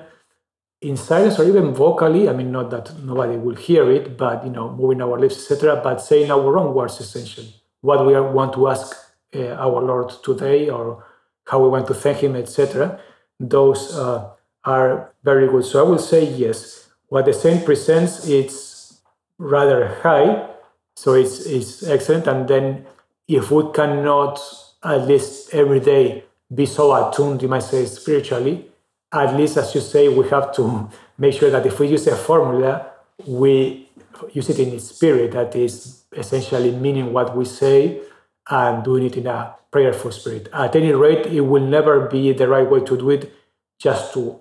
in 0.81 0.97
silence 0.97 1.37
or 1.37 1.43
even 1.47 1.75
vocally. 1.75 2.27
I 2.27 2.33
mean, 2.33 2.51
not 2.51 2.71
that 2.71 2.97
nobody 3.03 3.37
will 3.37 3.53
hear 3.53 3.91
it, 3.91 4.17
but 4.17 4.43
you 4.43 4.49
know, 4.49 4.71
moving 4.71 4.99
our 4.99 5.19
lips, 5.19 5.35
etc. 5.35 5.79
But 5.83 6.01
saying 6.01 6.31
our 6.31 6.57
own 6.57 6.73
words, 6.73 6.99
essentially, 6.99 7.53
what 7.81 8.03
we 8.03 8.19
want 8.19 8.53
to 8.53 8.67
ask 8.67 8.97
uh, 9.35 9.49
our 9.65 9.83
Lord 9.83 10.09
today, 10.23 10.69
or 10.69 11.05
how 11.45 11.61
we 11.61 11.69
want 11.69 11.85
to 11.89 11.93
thank 11.93 12.17
Him, 12.23 12.35
etc. 12.35 12.99
Those 13.39 13.95
uh, 13.95 14.27
are 14.63 15.13
very 15.23 15.47
good. 15.47 15.65
So 15.65 15.85
I 15.85 15.87
will 15.87 15.99
say 15.99 16.23
yes. 16.33 16.89
What 17.09 17.25
the 17.25 17.33
saint 17.33 17.63
presents, 17.63 18.27
it's 18.27 19.01
rather 19.37 19.99
high, 20.01 20.49
so 20.95 21.13
it's 21.13 21.45
it's 21.45 21.83
excellent. 21.83 22.25
And 22.25 22.47
then 22.47 22.87
if 23.27 23.51
we 23.51 23.71
cannot 23.71 24.39
at 24.83 25.07
least 25.07 25.53
every 25.53 25.79
day 25.79 26.23
be 26.53 26.65
so 26.65 26.93
attuned, 26.93 27.41
you 27.41 27.47
might 27.47 27.63
say, 27.63 27.85
spiritually, 27.85 28.69
at 29.13 29.35
least, 29.35 29.57
as 29.57 29.73
you 29.75 29.81
say, 29.81 30.07
we 30.07 30.27
have 30.29 30.53
to 30.55 30.89
make 31.17 31.33
sure 31.33 31.49
that 31.49 31.65
if 31.65 31.79
we 31.79 31.87
use 31.87 32.07
a 32.07 32.15
formula, 32.15 32.91
we 33.25 33.89
use 34.33 34.49
it 34.49 34.59
in 34.59 34.79
spirit, 34.79 35.31
that 35.31 35.55
is 35.55 36.03
essentially 36.15 36.71
meaning 36.71 37.13
what 37.13 37.35
we 37.35 37.45
say 37.45 38.01
and 38.49 38.83
doing 38.83 39.05
it 39.05 39.17
in 39.17 39.27
a 39.27 39.55
prayerful 39.71 40.11
spirit. 40.11 40.49
At 40.53 40.75
any 40.75 40.91
rate, 40.91 41.27
it 41.27 41.41
will 41.41 41.65
never 41.65 42.07
be 42.07 42.33
the 42.33 42.47
right 42.47 42.69
way 42.69 42.81
to 42.81 42.97
do 42.97 43.09
it 43.11 43.31
just 43.79 44.13
to, 44.13 44.39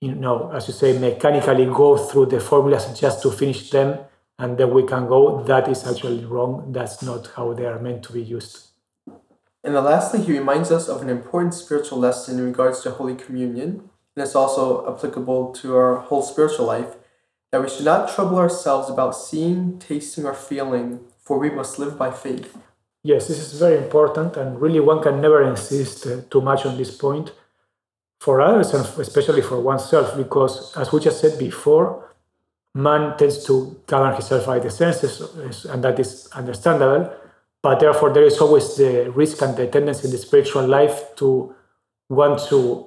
you 0.00 0.14
know, 0.14 0.50
as 0.52 0.68
you 0.68 0.74
say, 0.74 0.98
mechanically 0.98 1.66
go 1.66 1.96
through 1.96 2.26
the 2.26 2.40
formulas 2.40 2.98
just 2.98 3.22
to 3.22 3.30
finish 3.30 3.70
them 3.70 3.98
and 4.38 4.56
then 4.58 4.70
we 4.70 4.84
can 4.84 5.06
go. 5.06 5.42
That 5.44 5.68
is 5.68 5.86
actually 5.86 6.24
wrong. 6.24 6.72
That's 6.72 7.02
not 7.02 7.28
how 7.34 7.54
they 7.54 7.66
are 7.66 7.78
meant 7.78 8.02
to 8.04 8.12
be 8.12 8.22
used. 8.22 8.68
And 9.68 9.76
then 9.76 9.84
lastly, 9.84 10.22
he 10.22 10.32
reminds 10.32 10.72
us 10.72 10.88
of 10.88 11.02
an 11.02 11.10
important 11.10 11.52
spiritual 11.52 11.98
lesson 11.98 12.38
in 12.38 12.46
regards 12.46 12.80
to 12.80 12.90
Holy 12.90 13.14
Communion, 13.14 13.90
and 14.16 14.24
it's 14.24 14.34
also 14.34 14.90
applicable 14.90 15.52
to 15.56 15.76
our 15.76 15.96
whole 15.96 16.22
spiritual 16.22 16.64
life, 16.64 16.96
that 17.52 17.60
we 17.60 17.68
should 17.68 17.84
not 17.84 18.08
trouble 18.08 18.38
ourselves 18.38 18.88
about 18.88 19.14
seeing, 19.14 19.78
tasting, 19.78 20.24
or 20.24 20.32
feeling, 20.32 21.00
for 21.20 21.38
we 21.38 21.50
must 21.50 21.78
live 21.78 21.98
by 21.98 22.10
faith. 22.10 22.56
Yes, 23.04 23.28
this 23.28 23.40
is 23.40 23.60
very 23.60 23.76
important, 23.76 24.38
and 24.38 24.58
really 24.58 24.80
one 24.80 25.02
can 25.02 25.20
never 25.20 25.42
insist 25.42 26.06
uh, 26.06 26.22
too 26.30 26.40
much 26.40 26.64
on 26.64 26.78
this 26.78 26.96
point 26.96 27.32
for 28.22 28.40
others 28.40 28.72
and 28.72 28.86
especially 28.98 29.42
for 29.42 29.60
oneself, 29.60 30.16
because 30.16 30.74
as 30.78 30.90
we 30.92 30.98
just 30.98 31.20
said 31.20 31.38
before, 31.38 32.14
man 32.74 33.18
tends 33.18 33.44
to 33.44 33.78
govern 33.86 34.14
himself 34.14 34.46
by 34.46 34.60
the 34.60 34.70
senses, 34.70 35.66
and 35.66 35.84
that 35.84 36.00
is 36.00 36.26
understandable 36.32 37.12
but 37.62 37.80
therefore 37.80 38.12
there 38.12 38.24
is 38.24 38.38
always 38.38 38.76
the 38.76 39.10
risk 39.10 39.42
and 39.42 39.56
the 39.56 39.66
tendency 39.66 40.06
in 40.06 40.12
the 40.12 40.18
spiritual 40.18 40.66
life 40.66 41.14
to 41.16 41.54
want 42.08 42.40
to 42.48 42.86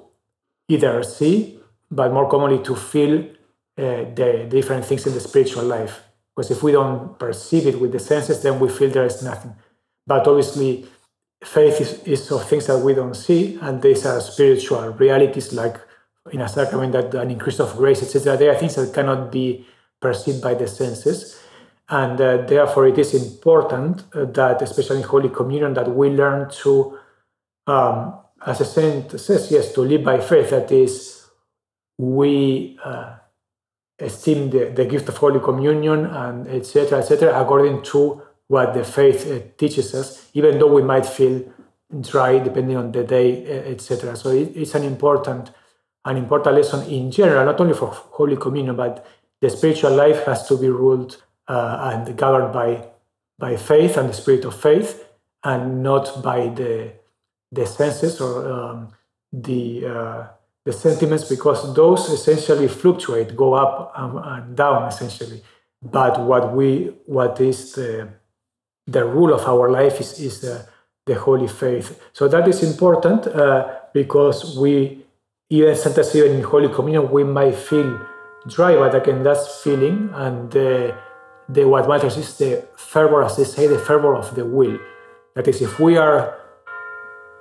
either 0.68 1.02
see, 1.02 1.58
but 1.90 2.12
more 2.12 2.28
commonly 2.28 2.62
to 2.64 2.74
feel 2.74 3.20
uh, 3.78 4.04
the 4.14 4.46
different 4.48 4.84
things 4.84 5.06
in 5.06 5.14
the 5.14 5.20
spiritual 5.20 5.64
life. 5.64 6.02
Because 6.34 6.50
if 6.50 6.62
we 6.62 6.72
don't 6.72 7.18
perceive 7.18 7.66
it 7.66 7.80
with 7.80 7.92
the 7.92 7.98
senses, 7.98 8.42
then 8.42 8.58
we 8.58 8.68
feel 8.68 8.90
there 8.90 9.04
is 9.04 9.22
nothing. 9.22 9.54
But 10.06 10.26
obviously, 10.26 10.86
faith 11.44 11.80
is, 11.80 12.02
is 12.04 12.30
of 12.32 12.48
things 12.48 12.66
that 12.66 12.78
we 12.78 12.94
don't 12.94 13.14
see, 13.14 13.58
and 13.60 13.82
these 13.82 14.06
are 14.06 14.20
spiritual 14.20 14.88
realities 14.90 15.52
like 15.52 15.76
in 16.30 16.40
a 16.40 16.48
sacrament 16.48 16.92
that 16.92 17.14
an 17.14 17.30
increase 17.30 17.60
of 17.60 17.76
grace, 17.76 18.02
etc. 18.02 18.36
There 18.36 18.50
are 18.50 18.58
things 18.58 18.76
that 18.76 18.94
cannot 18.94 19.30
be 19.30 19.66
perceived 20.00 20.40
by 20.40 20.54
the 20.54 20.66
senses. 20.66 21.38
And 21.92 22.18
uh, 22.18 22.38
therefore, 22.46 22.86
it 22.86 22.96
is 22.96 23.12
important 23.12 24.04
uh, 24.14 24.24
that, 24.24 24.62
especially 24.62 24.96
in 24.96 25.02
Holy 25.02 25.28
Communion, 25.28 25.74
that 25.74 25.94
we 25.94 26.08
learn 26.08 26.48
to, 26.62 26.98
um, 27.66 28.14
as 28.46 28.62
a 28.62 28.64
saint 28.64 29.20
says, 29.20 29.50
yes, 29.50 29.74
to 29.74 29.82
live 29.82 30.02
by 30.02 30.18
faith. 30.18 30.48
That 30.48 30.72
is, 30.72 31.26
we 31.98 32.78
uh, 32.82 33.16
esteem 33.98 34.48
the, 34.48 34.72
the 34.74 34.86
gift 34.86 35.10
of 35.10 35.18
Holy 35.18 35.38
Communion 35.38 36.06
and 36.06 36.48
etc. 36.48 37.00
etc. 37.00 37.38
according 37.38 37.82
to 37.82 38.22
what 38.48 38.72
the 38.72 38.84
faith 38.84 39.30
uh, 39.30 39.40
teaches 39.58 39.94
us, 39.94 40.30
even 40.32 40.58
though 40.58 40.72
we 40.72 40.82
might 40.82 41.04
feel 41.04 41.44
dry 42.00 42.38
depending 42.38 42.78
on 42.78 42.90
the 42.92 43.04
day, 43.04 43.44
uh, 43.44 43.70
etc. 43.70 44.16
So 44.16 44.30
it, 44.30 44.56
it's 44.56 44.74
an 44.74 44.84
important, 44.84 45.50
an 46.06 46.16
important 46.16 46.56
lesson 46.56 46.88
in 46.88 47.10
general, 47.10 47.44
not 47.44 47.60
only 47.60 47.74
for 47.74 47.88
Holy 47.88 48.38
Communion, 48.38 48.76
but 48.76 49.06
the 49.42 49.50
spiritual 49.50 49.94
life 49.94 50.24
has 50.24 50.48
to 50.48 50.56
be 50.56 50.70
ruled 50.70 51.22
and 51.48 52.16
governed 52.16 52.52
by 52.52 52.86
by 53.38 53.56
faith 53.56 53.96
and 53.96 54.08
the 54.08 54.12
spirit 54.12 54.44
of 54.44 54.54
faith, 54.54 55.04
and 55.44 55.82
not 55.82 56.22
by 56.22 56.48
the 56.48 56.92
the 57.50 57.66
senses 57.66 58.20
or 58.20 58.50
um, 58.50 58.88
the 59.32 59.86
uh, 59.86 60.26
the 60.64 60.72
sentiments, 60.72 61.24
because 61.28 61.74
those 61.74 62.08
essentially 62.08 62.68
fluctuate, 62.68 63.34
go 63.36 63.54
up 63.54 63.92
and, 63.96 64.18
and 64.18 64.56
down 64.56 64.86
essentially. 64.88 65.42
But 65.82 66.20
what 66.20 66.54
we 66.54 66.92
what 67.06 67.40
is 67.40 67.72
the 67.72 68.08
the 68.86 69.04
rule 69.04 69.32
of 69.34 69.46
our 69.46 69.70
life 69.70 70.00
is 70.00 70.20
is 70.20 70.40
the 70.40 70.66
the 71.06 71.14
holy 71.14 71.48
faith. 71.48 72.00
So 72.12 72.28
that 72.28 72.46
is 72.46 72.62
important 72.62 73.26
uh, 73.26 73.68
because 73.92 74.56
we 74.56 75.04
even 75.50 75.74
sometimes 75.74 76.14
even 76.14 76.36
in 76.36 76.42
Holy 76.44 76.68
Communion 76.68 77.10
we 77.10 77.24
might 77.24 77.56
feel 77.56 78.00
dry, 78.46 78.76
but 78.76 78.94
again 78.94 79.22
that's 79.22 79.62
feeling 79.62 80.10
and. 80.14 80.56
Uh, 80.56 80.94
the 81.52 81.68
what 81.68 81.88
matters 81.88 82.16
is 82.16 82.36
the 82.38 82.66
fervor, 82.76 83.22
as 83.22 83.36
they 83.36 83.44
say, 83.44 83.66
the 83.66 83.78
fervor 83.78 84.14
of 84.14 84.34
the 84.34 84.44
will. 84.44 84.78
That 85.34 85.48
is, 85.48 85.60
if 85.62 85.78
we 85.78 85.96
are, 85.96 86.38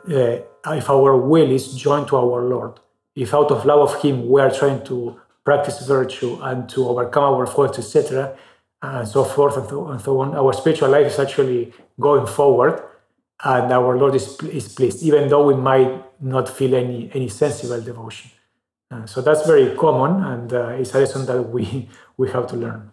uh, 0.09 0.37
if 0.67 0.89
our 0.89 1.15
will 1.17 1.51
is 1.51 1.73
joined 1.75 2.07
to 2.09 2.17
our 2.17 2.43
Lord, 2.43 2.79
if 3.15 3.33
out 3.33 3.51
of 3.51 3.65
love 3.65 3.89
of 3.89 4.01
Him 4.01 4.29
we 4.29 4.41
are 4.41 4.51
trying 4.51 4.83
to 4.85 5.19
practice 5.43 5.85
virtue 5.85 6.39
and 6.41 6.69
to 6.69 6.87
overcome 6.87 7.23
our 7.23 7.47
faults, 7.47 7.79
etc., 7.79 8.37
and 8.81 9.07
so 9.07 9.23
forth 9.23 9.57
and 9.57 9.69
so, 9.69 9.87
and 9.89 10.01
so 10.01 10.19
on, 10.19 10.35
our 10.35 10.53
spiritual 10.53 10.89
life 10.89 11.07
is 11.07 11.19
actually 11.19 11.71
going 11.99 12.25
forward, 12.25 12.83
and 13.43 13.71
our 13.71 13.97
Lord 13.97 14.15
is, 14.15 14.39
is 14.43 14.73
pleased, 14.73 15.03
even 15.03 15.29
though 15.29 15.45
we 15.45 15.55
might 15.55 16.03
not 16.21 16.49
feel 16.49 16.75
any 16.75 17.09
any 17.13 17.27
sensible 17.27 17.81
devotion. 17.81 18.31
Uh, 18.89 19.05
so 19.05 19.21
that's 19.21 19.45
very 19.45 19.75
common, 19.75 20.23
and 20.23 20.53
uh, 20.53 20.67
it's 20.79 20.93
a 20.93 20.99
lesson 20.99 21.25
that 21.25 21.41
we 21.41 21.89
we 22.17 22.29
have 22.29 22.47
to 22.47 22.55
learn. 22.55 22.91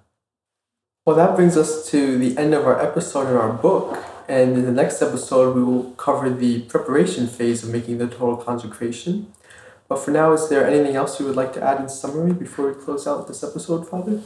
Well, 1.08 1.16
that 1.16 1.36
brings 1.36 1.56
us 1.56 1.88
to 1.90 2.18
the 2.18 2.36
end 2.36 2.52
of 2.52 2.66
our 2.66 2.78
episode 2.78 3.30
in 3.30 3.36
our 3.38 3.50
book. 3.50 3.96
And 4.28 4.58
in 4.58 4.66
the 4.66 4.72
next 4.82 5.00
episode, 5.00 5.56
we 5.56 5.64
will 5.64 5.92
cover 5.92 6.28
the 6.28 6.60
preparation 6.64 7.26
phase 7.26 7.64
of 7.64 7.70
making 7.70 7.96
the 7.96 8.08
total 8.08 8.36
consecration. 8.36 9.32
But 9.88 10.00
for 10.00 10.10
now, 10.10 10.34
is 10.34 10.50
there 10.50 10.68
anything 10.68 10.96
else 10.96 11.18
you 11.18 11.24
would 11.24 11.34
like 11.34 11.54
to 11.54 11.62
add 11.64 11.80
in 11.80 11.88
summary 11.88 12.34
before 12.34 12.68
we 12.68 12.84
close 12.84 13.06
out 13.06 13.26
this 13.26 13.42
episode, 13.42 13.88
Father? 13.88 14.20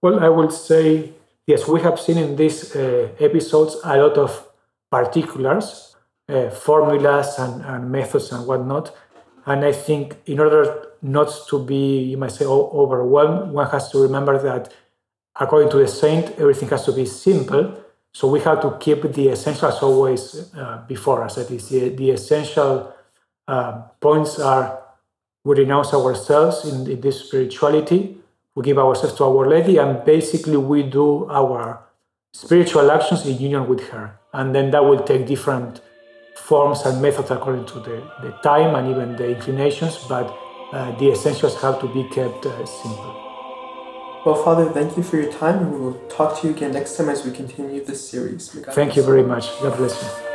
Well, 0.00 0.20
I 0.20 0.28
would 0.28 0.52
say 0.52 1.10
yes, 1.44 1.66
we 1.66 1.80
have 1.80 1.98
seen 1.98 2.18
in 2.18 2.36
these 2.36 2.76
uh, 2.76 3.08
episodes 3.18 3.76
a 3.82 3.96
lot 3.96 4.16
of 4.16 4.46
particulars, 4.92 5.96
uh, 6.28 6.50
formulas, 6.50 7.34
and, 7.36 7.64
and 7.64 7.90
methods 7.90 8.30
and 8.30 8.46
whatnot. 8.46 8.94
And 9.44 9.64
I 9.64 9.72
think 9.72 10.14
in 10.26 10.38
order 10.38 10.92
not 11.02 11.32
to 11.48 11.58
be, 11.64 11.98
you 12.10 12.16
might 12.16 12.30
say, 12.30 12.44
overwhelmed, 12.44 13.50
one 13.50 13.68
has 13.70 13.90
to 13.90 13.98
remember 14.00 14.38
that 14.38 14.72
according 15.38 15.70
to 15.70 15.78
the 15.78 15.88
saint, 15.88 16.38
everything 16.38 16.68
has 16.68 16.84
to 16.84 16.92
be 16.92 17.06
simple. 17.06 17.84
So 18.12 18.28
we 18.28 18.40
have 18.40 18.60
to 18.62 18.76
keep 18.80 19.02
the 19.02 19.28
essentials 19.28 19.82
always 19.82 20.52
uh, 20.54 20.82
before 20.88 21.22
us. 21.22 21.36
That 21.36 21.50
is, 21.50 21.68
the, 21.68 21.90
the 21.90 22.10
essential 22.10 22.92
uh, 23.46 23.82
points 24.00 24.38
are 24.38 24.82
we 25.44 25.56
renounce 25.56 25.94
ourselves 25.94 26.64
in, 26.64 26.90
in, 26.90 27.00
this 27.00 27.24
spirituality, 27.24 28.18
we 28.54 28.62
give 28.64 28.78
ourselves 28.78 29.14
to 29.16 29.24
Our 29.24 29.48
Lady, 29.48 29.78
and 29.78 30.04
basically 30.04 30.56
we 30.56 30.82
do 30.82 31.26
our 31.30 31.80
spiritual 32.32 32.90
actions 32.90 33.24
in 33.24 33.38
union 33.38 33.66
with 33.66 33.88
her. 33.88 34.18
And 34.32 34.54
then 34.54 34.70
that 34.72 34.84
will 34.84 35.02
take 35.02 35.26
different 35.26 35.80
forms 36.36 36.82
and 36.82 37.00
methods 37.00 37.30
according 37.30 37.66
to 37.66 37.80
the, 37.80 38.02
the 38.20 38.30
time 38.42 38.74
and 38.74 38.90
even 38.90 39.16
the 39.16 39.36
inclinations, 39.36 39.96
but 40.08 40.36
uh, 40.72 40.90
the 40.98 41.12
essentials 41.12 41.60
have 41.62 41.80
to 41.80 41.88
be 41.94 42.04
kept 42.10 42.44
uh, 42.44 42.66
simple. 42.66 43.27
Well, 44.28 44.44
Father, 44.44 44.70
thank 44.70 44.94
you 44.98 45.02
for 45.02 45.16
your 45.16 45.32
time, 45.32 45.60
and 45.60 45.72
we 45.72 45.80
will 45.80 45.94
talk 46.10 46.38
to 46.42 46.48
you 46.48 46.54
again 46.54 46.72
next 46.72 46.98
time 46.98 47.08
as 47.08 47.24
we 47.24 47.30
continue 47.30 47.82
this 47.82 48.06
series. 48.06 48.50
Thank 48.50 48.94
you 48.94 49.02
very 49.02 49.22
much. 49.22 49.46
God 49.62 49.78
bless 49.78 50.02
you. 50.02 50.27